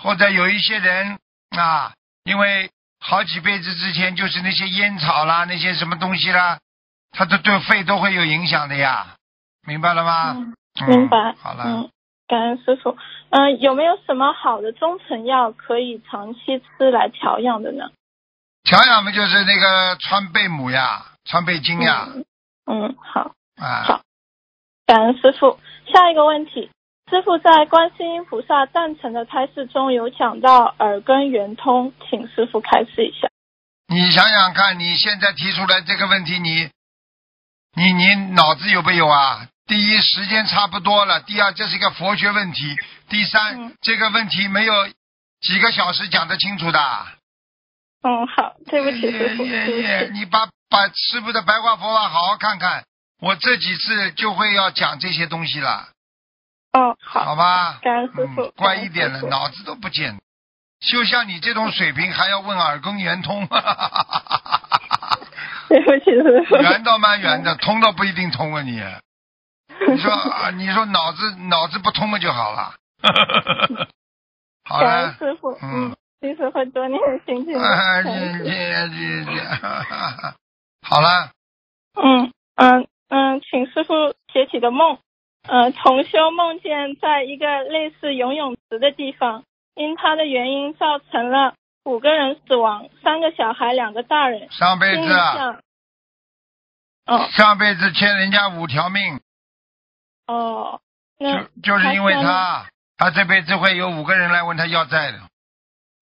[0.00, 1.18] 或者有一些人
[1.50, 1.92] 啊，
[2.24, 6.58] 因为好几辈子之前就是那些烟草啦，那些什么东西啦，
[7.10, 9.16] 它都对肺都会有影响的呀，
[9.66, 10.34] 明白了吗？
[10.88, 11.34] 明白。
[11.38, 11.90] 好了，嗯，
[12.26, 12.96] 感恩师傅。
[13.30, 17.90] 嗯、有没有什么好的中成药可以长期吃来调养的呢？
[18.64, 22.24] 调养嘛就是那个川贝母呀，川贝精呀，嗯
[22.66, 24.00] 嗯，好，啊好，
[24.86, 25.58] 感恩师傅。
[25.92, 26.70] 下一个问题，
[27.10, 33.28] 师傅在观世音菩萨诞辰的开示中有讲到耳根圆通，请师傅开示一下。
[33.88, 36.70] 你想想看，你现在提出来这个问题，你
[37.74, 39.48] 你你脑子有没有啊？
[39.66, 42.76] 第一，时间差不多了；第二，这是一个佛学问题；
[43.08, 44.88] 第三，嗯这个问题没有
[45.40, 47.06] 几个小时讲得清楚的。
[48.02, 50.12] 嗯，好，对不起，师傅，对不起。
[50.18, 52.84] 你把把师傅的白话佛法好好看看，
[53.20, 55.88] 我这几次就会要讲这些东西了，
[56.72, 57.78] 哦，好，好吧？
[57.80, 60.20] 感恩师傅嗯，乖一点了，脑子都不见。
[60.82, 63.46] 就像你这种水平，还要问耳根圆通，
[65.68, 66.56] 对不起，师傅。
[66.56, 68.82] 圆倒蛮圆的，通倒不一定通啊你。
[69.88, 72.74] 你说啊，你说脑子脑子不通了就好了。
[74.64, 77.60] 好了，师傅，嗯嗯，其实会多念心经的。
[77.60, 79.34] 啊，感恩这师傅这这，
[80.88, 81.30] 好了，
[81.94, 84.98] 嗯嗯嗯，请师傅解起个梦。
[85.48, 89.42] 呃，重修梦见在一个类似游泳池的地方，
[89.74, 91.54] 因他的原因造成了
[91.84, 94.50] 五个人死亡，三个小孩，两个大人。
[94.52, 95.08] 上辈子
[97.32, 99.20] 上辈子欠人家五条命，
[100.26, 100.80] 哦，
[101.18, 102.66] 那就就是因为他
[102.96, 105.18] 他，他这辈子会有五个人来问他要债的。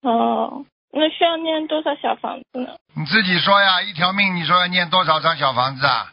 [0.02, 2.76] 哦，那需要念多少小房子呢？
[2.94, 6.12] 你自己说呀，一条命，你说要念多少张小房子啊？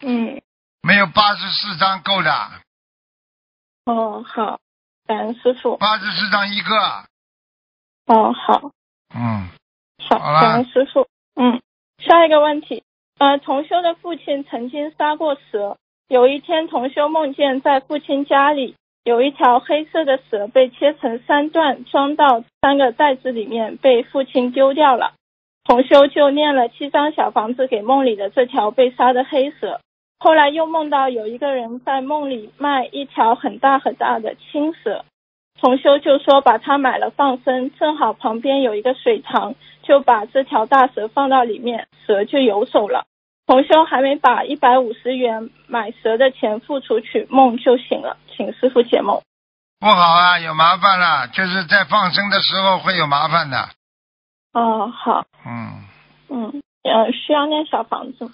[0.00, 0.40] 嗯，
[0.82, 2.32] 没有八十四张够的，
[3.84, 4.58] 哦，好，
[5.06, 5.76] 感恩师傅。
[5.76, 6.74] 八十四张一个。
[8.06, 8.70] 哦，好。
[9.14, 9.48] 嗯，
[10.08, 11.06] 好，感恩师傅。
[11.36, 11.60] 嗯，
[11.98, 12.82] 下一个问题，
[13.18, 15.78] 呃，同修的父亲曾经杀过蛇。
[16.08, 25.14] 有一天，同修梦见在父亲家里有一条黑色的蛇被切成三段，装到三个袋子里面，被父亲丢掉了。
[25.64, 29.80] 同修就念了七张小房子给梦里的这条被杀的黑蛇。
[30.18, 35.04] 后来又梦到有一个人在梦里卖一条很大很大的青蛇，
[35.60, 43.04] 同修就说把它买了放生，正好旁边有一个水塘，就把这条大蛇放到里面，蛇就游走了。
[43.46, 49.20] 同修还没把一百五十元买蛇的钱付出去，梦就醒了，请师傅解梦。
[49.80, 53.68] 不好啊，有麻烦了，就是在放生的时候会有麻烦的。
[54.54, 55.84] 哦，好，嗯，
[56.30, 58.30] 嗯，呃，需要念小房子吗。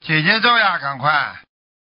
[0.00, 1.10] 姐姐咒呀，赶快。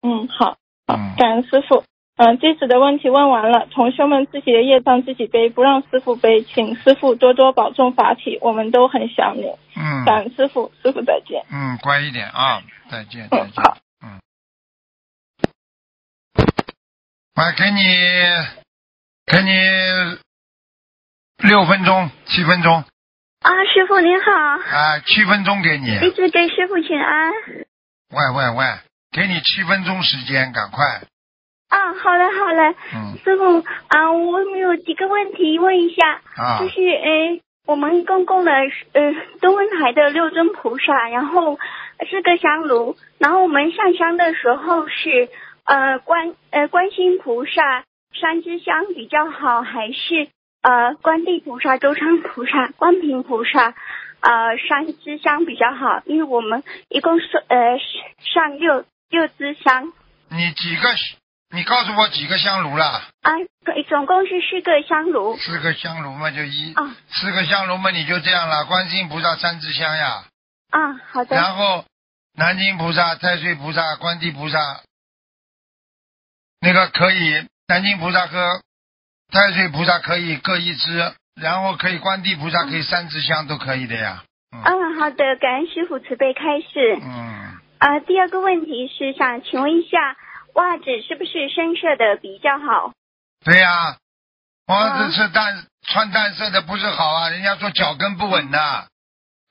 [0.02, 1.84] 嗯，好，好嗯，感恩师傅。
[2.18, 9.44] 嗯，弟子的问题问完了，同学们自己的业障自己背，不让师傅背，请师傅多多保重法体，我们都很想你。
[9.76, 11.44] 嗯感恩师傅，师傅再见。
[11.52, 13.64] 嗯，乖一点啊，再见再嗯，见。
[13.64, 13.78] 好。
[14.02, 14.22] 嗯。
[17.36, 17.84] 我给你，
[19.26, 19.52] 给你
[21.50, 22.86] 六分钟、七分钟，
[23.42, 25.88] 啊，师傅您好，啊，七分钟给你。
[25.88, 27.34] 一直给师傅请安。
[28.16, 28.66] 喂喂喂，
[29.12, 31.02] 给你七分钟时间，赶快。
[31.68, 33.18] 啊，好嘞好嘞，嗯。
[33.22, 33.60] 师傅
[33.90, 36.60] 啊，我们有几个问题问一下，啊。
[36.60, 38.54] 就是呃，我们供供了
[38.94, 41.60] 呃东温台的六尊菩萨，然后
[42.10, 45.28] 四个香炉，然后我们上香的时候是
[45.66, 47.84] 呃观呃观世音菩萨
[48.22, 50.30] 三支香比较好，还是
[50.62, 53.74] 呃观地菩萨、周昌菩萨、观平菩萨
[54.26, 56.02] 呃三支香比较好？
[56.06, 57.78] 因为我们一共是呃
[58.34, 59.94] 上六六支香。
[60.30, 60.90] 你几个？
[61.52, 63.04] 你告诉我几个香炉了？
[63.22, 63.32] 啊，
[63.88, 65.38] 总共是四个香炉。
[65.38, 66.74] 四个香炉嘛，就一。
[66.74, 68.66] 啊四个香炉嘛，你就这样了。
[68.66, 70.26] 观世音菩萨三支香呀，
[70.72, 71.36] 啊，好的。
[71.36, 71.86] 然后
[72.34, 74.82] 南京菩萨、太岁菩萨、观地菩萨，
[76.60, 78.62] 那个可以，南京菩萨和
[79.32, 84.24] 太岁菩萨可以各一支，然后可以观地菩萨可以三支香都可以的呀。
[84.52, 86.98] 嗯嗯，好的，感恩师傅慈悲开示。
[87.02, 90.16] 嗯，啊，第二个问题是想请问一下，
[90.54, 92.94] 袜子是不是深色的比较好？
[93.44, 93.98] 对呀，
[94.68, 98.88] 袜啊子是淡穿淡色的不是好啊，人家说脚跟不稳的，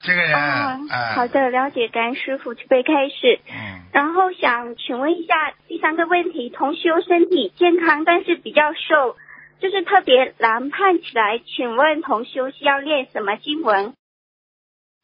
[0.03, 3.41] 这个人，啊，哎，好，的，了解，感恩师傅慈悲开示。
[3.47, 9.17] 嗯，然后想请问一下第三个问题，同修身体健康，但是比较瘦，
[9.65, 13.95] 就是特别难胖起来，请问同修需要练什么经文？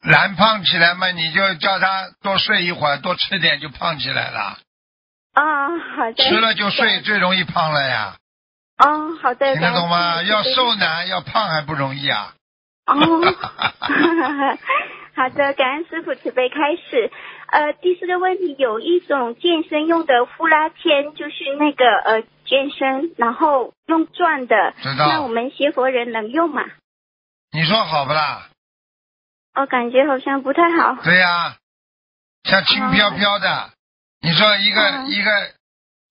[0.02, 4.58] 难胖起来嘛，你就叫他多睡一会儿，多吃点就胖起来了。
[5.34, 6.12] 哦，好的。
[6.12, 8.16] 吃了就睡，最容易胖了呀。
[8.76, 9.54] 哦，好的。
[9.54, 10.22] 听得懂吗？
[10.24, 12.34] 要瘦难，要胖还不容易啊。
[12.84, 12.96] 哦，
[15.16, 17.10] 好的，感恩师傅慈悲开始。
[17.46, 26.64] 呃，第四个问题，有一种健身用的呼啦圈，就是那个呃健身，然后用转的，知道那我们学佛人能用吗？
[27.52, 28.48] 你说好不啦？
[29.54, 30.96] 我感觉好像不太好。
[31.04, 31.56] 对呀、
[32.42, 33.70] 像轻飘飘的。
[34.20, 35.30] 你说一个、嗯一个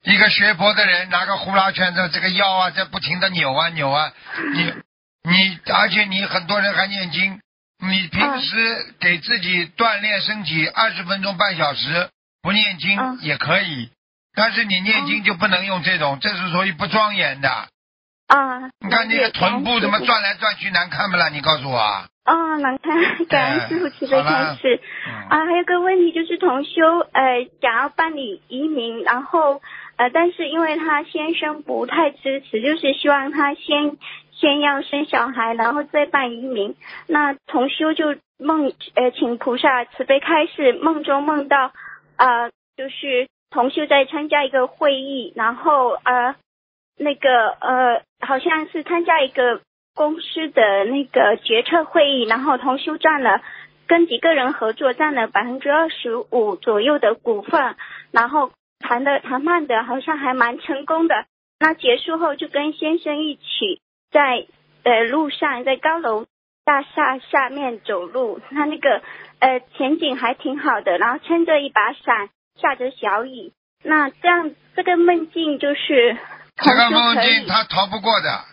[0.03, 4.13] 一个学佛的人拿个呼啦圈的这个腰啊，在不停的扭啊扭啊，
[4.53, 4.73] 你
[5.23, 7.39] 你而且你很多人还念经，
[7.79, 12.09] 你平时给自己锻炼身体二十分钟半小时
[12.41, 13.91] 不念经嗯也可以，
[14.39, 17.49] 但是你念经就不能用这种，这是属于不庄严的。
[18.27, 20.21] 啊，你看那个臀部怎么转？
[20.21, 21.29] 来转去难看不啦？
[21.29, 22.07] 你告诉我啊。
[22.25, 24.79] 哦，难看，感恩师傅慈悲开始。
[25.07, 29.61] 嗯啊，还有个问题就是同修呃想要办理移民，然后
[29.97, 33.97] 呃，但是因为他先生不太支持，就是希望他先
[34.31, 36.75] 先要生小孩，然后再办移民。
[37.07, 41.71] 那同修就梦呃请菩萨慈悲开示，梦中梦到
[42.15, 46.35] 呃就是同修在参加一个会议，然后呃
[46.97, 49.61] 那个呃好像是参加一个
[49.95, 53.41] 公司的那个决策会议，然后同修占了。
[53.87, 57.75] 跟几个人合作占了百分之二十五左右的股份，
[58.11, 61.25] 然后谈的谈判的好像还蛮成功的。
[61.59, 63.81] 那结束后就跟先生一起
[64.11, 64.45] 在
[64.83, 66.27] 呃路上，在高楼
[66.63, 69.01] 大厦下面走路，他那个
[69.39, 72.29] 呃前景还挺好的，然后撑着一把伞，
[72.61, 73.53] 下着小雨。
[73.83, 76.17] 那这样这个梦境就是
[76.57, 78.45] 这个梦境，他逃不过的，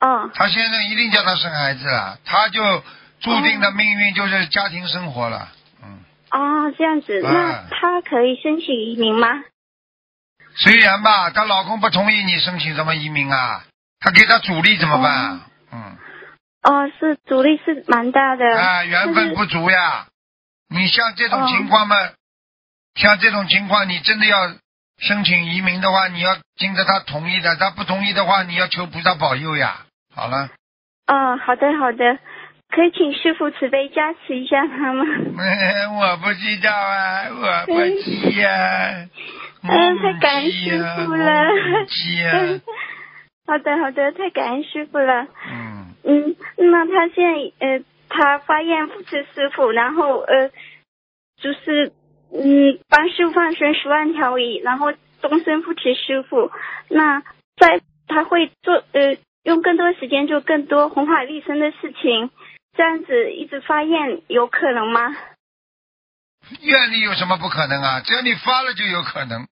[0.00, 2.82] 嗯他先生一定叫他生孩子了，他就
[3.20, 5.48] 注定的命运就是家庭生活了。
[5.82, 9.28] 嗯，哦这样子，哎那他可以申请移民吗？
[10.56, 13.64] 虽然吧，她老公不同意你申请什么移民啊，
[13.98, 15.40] 他给他阻力怎么办？
[15.72, 15.96] 嗯，
[16.62, 18.44] 哦，是阻力是蛮大的。
[18.56, 20.06] 啊，缘分不足呀。
[20.68, 21.96] 你像这种情况嘛，
[22.94, 24.36] 像这种情况，你真的要
[24.98, 29.86] 申请移民的话，你要经着他同意的，他不同意的话，你要求菩萨保佑呀。
[30.14, 30.48] 好了，
[31.08, 32.18] 哦，好的好的，
[32.70, 35.04] 可以请师傅慈悲加持一下他吗？
[35.04, 39.08] 我不知道啊，我不知呀、
[39.66, 42.60] 嗯，太感恩师傅了我不知呀。
[43.46, 45.26] 好的好的，太感恩师傅了。
[45.50, 46.36] 嗯，嗯，
[46.70, 50.48] 那他现在呃，他发愿扶持师傅，然后呃，
[51.42, 51.92] 就是
[52.34, 56.50] 嗯，帮师傅放生十万条鱼，然后终身扶持师傅。
[56.88, 57.20] 那
[57.56, 62.30] 在他会做呃，用更多时间做更多弘法利生的事情，
[62.76, 65.14] 这样子一直发愿有可能吗？
[66.60, 68.00] 愿力有什么不可能啊？
[68.00, 69.46] 只要你发了就有可能。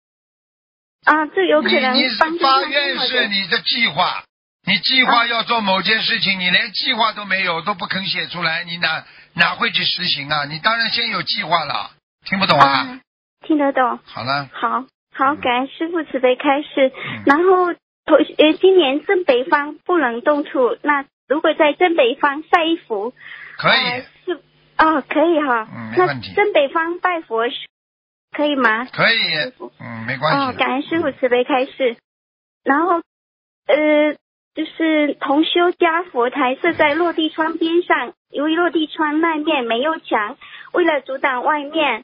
[1.05, 4.23] 啊，这有可能你发愿是你的计划，
[4.65, 9.05] 你计划要做某件事情，你连计划都没有，都不肯写出来，你哪
[9.35, 10.45] 哪会去实行啊？
[10.45, 11.91] 你当然先有计划了，
[12.25, 12.67] 听不懂啊？
[12.67, 13.01] 啊，
[13.41, 13.99] 听得懂。
[14.03, 16.89] 好了，好好，感恩师傅慈悲开示。
[16.89, 17.73] 嗯然后
[18.05, 23.13] 头呃，今年正北方不能动土，那如果在正北方晒衣服，
[23.57, 24.41] 可以呃、，是
[24.77, 25.67] 哦，可以哈。
[25.69, 27.55] 那嗯没问题正北方拜佛是
[28.31, 28.85] 可以吗？
[28.85, 29.17] 可以，
[29.79, 30.57] 嗯，没关哦，系。
[30.57, 31.97] 感恩师傅慈悲开示。
[32.63, 33.01] 然后
[33.67, 34.13] 呃，
[34.55, 40.37] 就是同修家佛台设在落地窗边上，由于落地窗那面没有墙，
[40.73, 42.03] 为了阻挡外面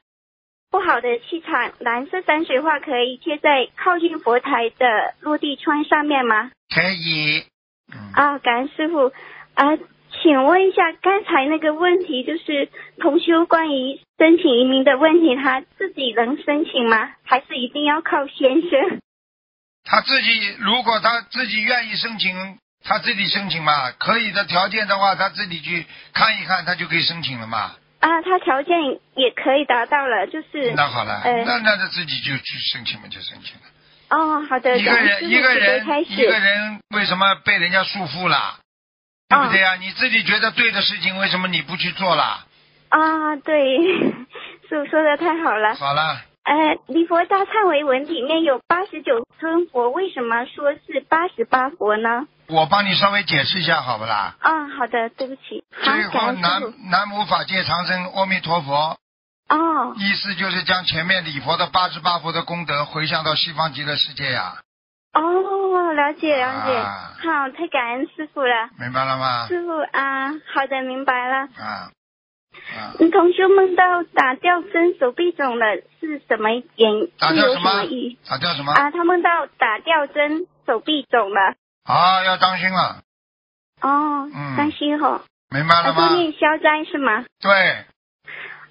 [0.70, 6.52] 不好的气场，蓝色山水画可以贴在靠近佛台的落地窗上面吗？
[6.74, 7.46] 可以，
[7.94, 9.14] 嗯，啊，感恩师傅
[9.56, 9.78] 啊，
[10.22, 17.14] 请问一下，刚才那个问题就是同修关于申请移民的问题，他自己能申请吗？
[17.24, 19.00] 还是一定要靠先生？
[19.86, 27.76] 他自己如果他自己愿意申请，他自己申请嘛，可以的条件的话，他自己去看一看，他就可以申请了嘛。
[28.00, 28.78] 啊，他条件
[29.16, 33.64] 也可以达到了，就是那好了，呃那那他自己就去申请嘛，就申请了。
[34.10, 38.60] 哦，好的，一个人一个人一个人为什么被人家束缚了？
[39.30, 39.76] 对不对啊？
[39.76, 42.46] 你自己觉得对的事情，为什么你不去做了？
[42.90, 43.78] 啊，对，
[44.70, 45.76] 师傅说的太好了。
[45.76, 46.54] 好了，呃，
[46.88, 52.28] 《离佛大忏悔文》里面有八十九尊佛，为什么说是八十八佛呢？
[52.50, 54.36] 我帮你稍微解释一下，好不啦？
[54.42, 55.64] 嗯，好的，对不起。
[55.72, 56.62] 好，最后感恩师南。
[56.90, 58.98] 南无法界长生阿弥陀佛，
[59.50, 64.56] 哦，意思就是将前面礼佛的八十八佛的功德回向到西方极乐世界呀、
[65.14, 66.76] 哦，了解了解。
[66.78, 68.70] 啊好，太感恩师傅了。
[68.80, 69.48] 明白了吗？
[69.48, 71.38] 师傅啊，好的，明白了。
[71.58, 71.92] 啊，
[72.78, 75.66] 啊，嗯同学梦到打吊针手臂肿了，
[76.00, 76.92] 是什么原？
[76.94, 77.72] 是什打掉什么？
[78.30, 78.72] 打掉什么？
[78.72, 81.56] 啊，他梦到打吊针手臂肿了。
[81.88, 83.02] 啊，要当心了，
[83.82, 85.22] 哦，嗯当心哦。
[85.50, 85.96] 明白了吗？
[85.96, 87.24] 他说念消灾是吗？
[87.40, 87.52] 对，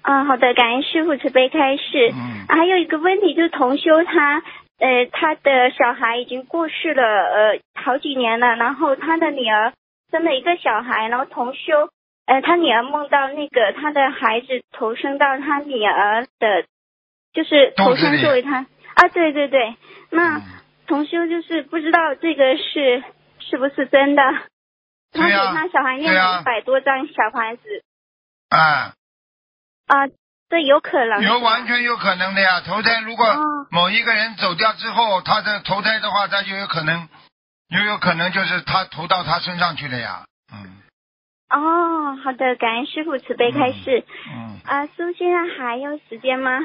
[0.03, 2.11] 嗯，好的，感恩师傅慈悲开示。
[2.13, 4.41] 嗯还有一个问题就是同修他
[4.79, 9.73] 呃他的小孩已经过世了呃好几年了，然后他的女儿
[10.11, 11.89] 生了一个小孩，然后同修
[12.25, 16.63] 呃他女儿梦到那个他的孩子投生到他女儿的，
[17.33, 18.65] 就是投生作为他
[18.95, 19.75] 啊对对对，
[20.09, 20.41] 那嗯
[20.87, 23.03] 同修就是不知道这个是
[23.39, 24.23] 是不是真的。
[25.11, 27.63] 他给他小孩念了一百多张小房子
[28.49, 28.93] 啊，
[29.87, 30.07] 啊，
[30.49, 32.61] 这有可能有完全有可能的呀。
[32.61, 37.07] 投胎如果哦某一个人走掉之后，他的投胎的话，他就有可能，
[37.69, 40.25] 又有可能就是他投到他身上去了呀。
[40.53, 40.77] 嗯
[41.49, 44.05] 哦，好的，感恩师傅慈悲开示。
[44.29, 46.59] 嗯，啊，师傅现在还有时间吗？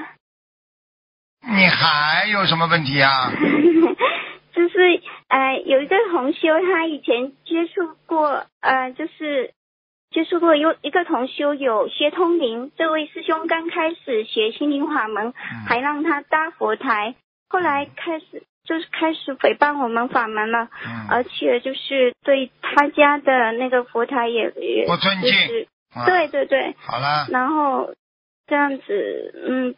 [1.45, 3.33] 你还有什么问题啊？
[4.55, 9.53] 就是呃，有一个同修，他以前接触过，呃，就是
[10.11, 15.65] 接触过有一个同修有些通灵，这位师兄刚开始学心灵法门，嗯。
[15.67, 17.15] 还让他搭佛台，
[17.49, 25.31] 后来开始就是开始诽谤我们法门了，嗯，而且就是对他家的那个佛台也也不尊敬。
[25.31, 26.05] 就是啊。
[26.05, 27.95] 对对对，好了，然后
[28.47, 29.75] 这样子，嗯，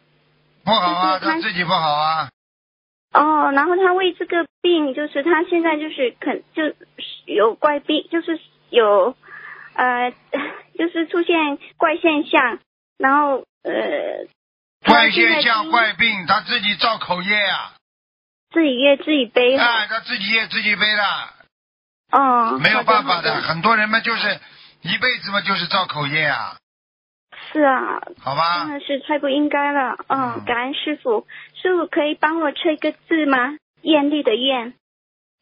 [0.65, 2.29] 不好啊，他他自己不好啊。
[3.13, 6.75] 哦，然后他为这个病，就是他现在就是肯就是
[7.25, 8.37] 有怪病，就是
[8.69, 9.15] 有
[9.73, 10.11] 呃，
[10.77, 12.59] 就是出现怪现象，
[12.97, 14.27] 然后呃，
[14.85, 17.75] 怪现象、怪病，他自己造口业啊、
[18.51, 21.03] 自己业自己背，哎，他自己业自己背的，
[22.11, 23.35] 哦，没有办法的。
[23.35, 24.39] 的很多人嘛就是
[24.81, 26.57] 一辈子嘛，就是造口业啊，
[27.55, 28.73] 是啊，好吧真？
[28.73, 33.55] 的是太不应该了，嗯，嗯感恩师傅，师傅可以帮我吹一个字吗？
[33.81, 34.73] 愿力的愿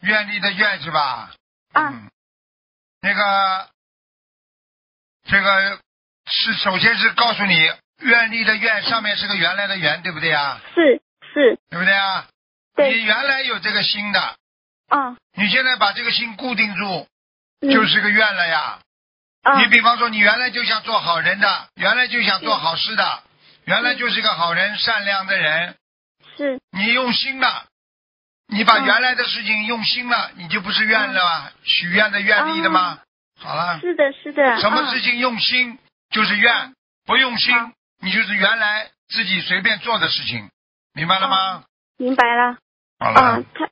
[0.01, 1.31] 愿力的愿是吧？
[1.73, 2.11] 啊，嗯，
[3.01, 3.67] 那个，
[5.25, 5.79] 这个
[6.27, 7.57] 是首先是告诉你，
[8.01, 10.61] 愿力的愿上面是个原来的原，对不对啊？
[10.75, 11.01] 是
[11.33, 12.27] 是，对不对啊？
[12.75, 14.35] 对你原来有这个心的，
[14.89, 17.07] 嗯，你现在把这个心固定住，
[17.61, 18.79] 嗯就是个愿了呀。
[19.43, 23.23] 哦你比方说，你原来就想做好人的，原来就想做好事的，
[23.65, 25.75] 原来就是个好人、善良的人，
[26.37, 26.59] 是。
[26.71, 27.65] 你用心了，
[28.47, 28.85] 你把嗯。
[28.85, 31.51] 原来的事情用心了，你就不是愿了吗？
[31.63, 32.99] 许愿的愿力的吗？
[33.39, 35.77] 好了，是的是的，什么嗯事情用心
[36.11, 36.73] 就是愿，
[37.05, 37.69] 不用心好。
[38.01, 40.49] 你就是原来自己随便做的事情，
[40.93, 41.63] 明白了吗？
[41.97, 42.57] 明白了。
[42.99, 43.69] 好了啊，，他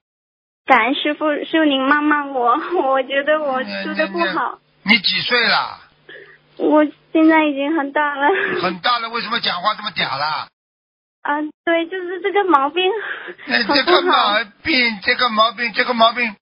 [0.66, 2.58] 感恩师傅，师傅您骂骂我，
[2.92, 4.60] 我觉得我说的不好，
[4.92, 5.80] 你几岁了？
[6.58, 8.28] 我现在已经很大了。
[8.62, 10.48] 很大了，为什么讲话这么嗲啦？
[11.22, 12.84] 啊，对，就是这个毛病
[13.46, 14.44] 那 这个毛。
[14.64, 16.36] 病，这个毛病，这个毛病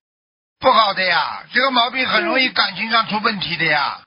[0.60, 4.02] 不好的呀，这个毛病很容易感情上出问题的呀，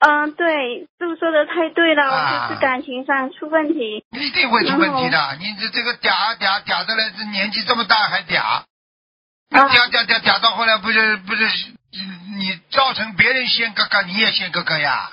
[0.00, 4.04] 嗯，对，师傅说的太对了，啊我就是感情上出问题。
[4.12, 5.36] 一定会出问题的。
[5.38, 8.64] 你这这个嗲啊嗲嗲的来，这年纪这么大还嗲，
[9.50, 11.46] 嗲嗲嗲嗲到后来不是不是
[11.90, 15.10] 你造成别人先哥哥，你也先哥哥呀？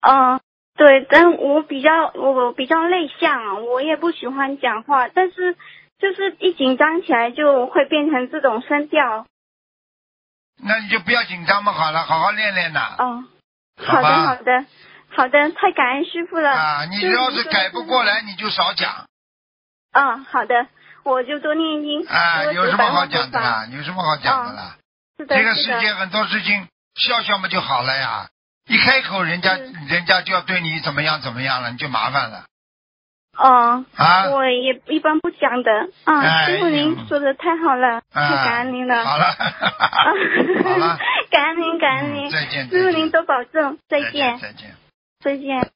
[0.00, 0.40] 嗯，
[0.76, 5.56] 对，但我比较我比较内向，我也不喜欢讲话，但是
[5.98, 9.26] 就是一紧张起来就会变成这种声调。
[10.60, 12.96] 那你就不要紧张嘛，好了，好好练练呐。
[12.98, 13.24] 哦，
[13.76, 14.64] 好的好的
[15.10, 16.50] 好的，太感恩师傅了。
[16.50, 19.06] 啊，你要是改不过来，你就少讲
[19.92, 20.66] 嗯，好的，
[21.04, 22.06] 我就多念经。
[22.06, 23.66] 啊，有什么好讲的多啦？
[23.70, 24.77] 有什么好讲的啦？
[25.18, 28.28] 这个世界很多事情笑笑嘛就好了呀，
[28.68, 32.44] 一开口人家是人家就要对你怎么样怎么样了，你就麻烦了
[33.36, 34.30] 哦，啊。
[34.30, 35.70] 我也一般不讲的。
[36.04, 39.04] 啊，哎师傅您说的太好了，太啊感恩您了。
[39.04, 40.12] 好了， 啊
[40.64, 40.98] 好了，
[41.30, 42.28] 感恩您，感恩您。
[42.28, 44.74] 嗯再见，师傅您多保重，再再见，再见。
[45.24, 45.70] 再见。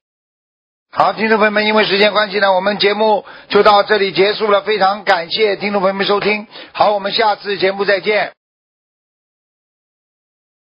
[0.91, 4.61] 好，听众朋友们，因为时间关系呢，我们节目就到这里结束了。
[4.61, 8.33] 非常感谢听众朋友们收听，好，我们下次节目再见。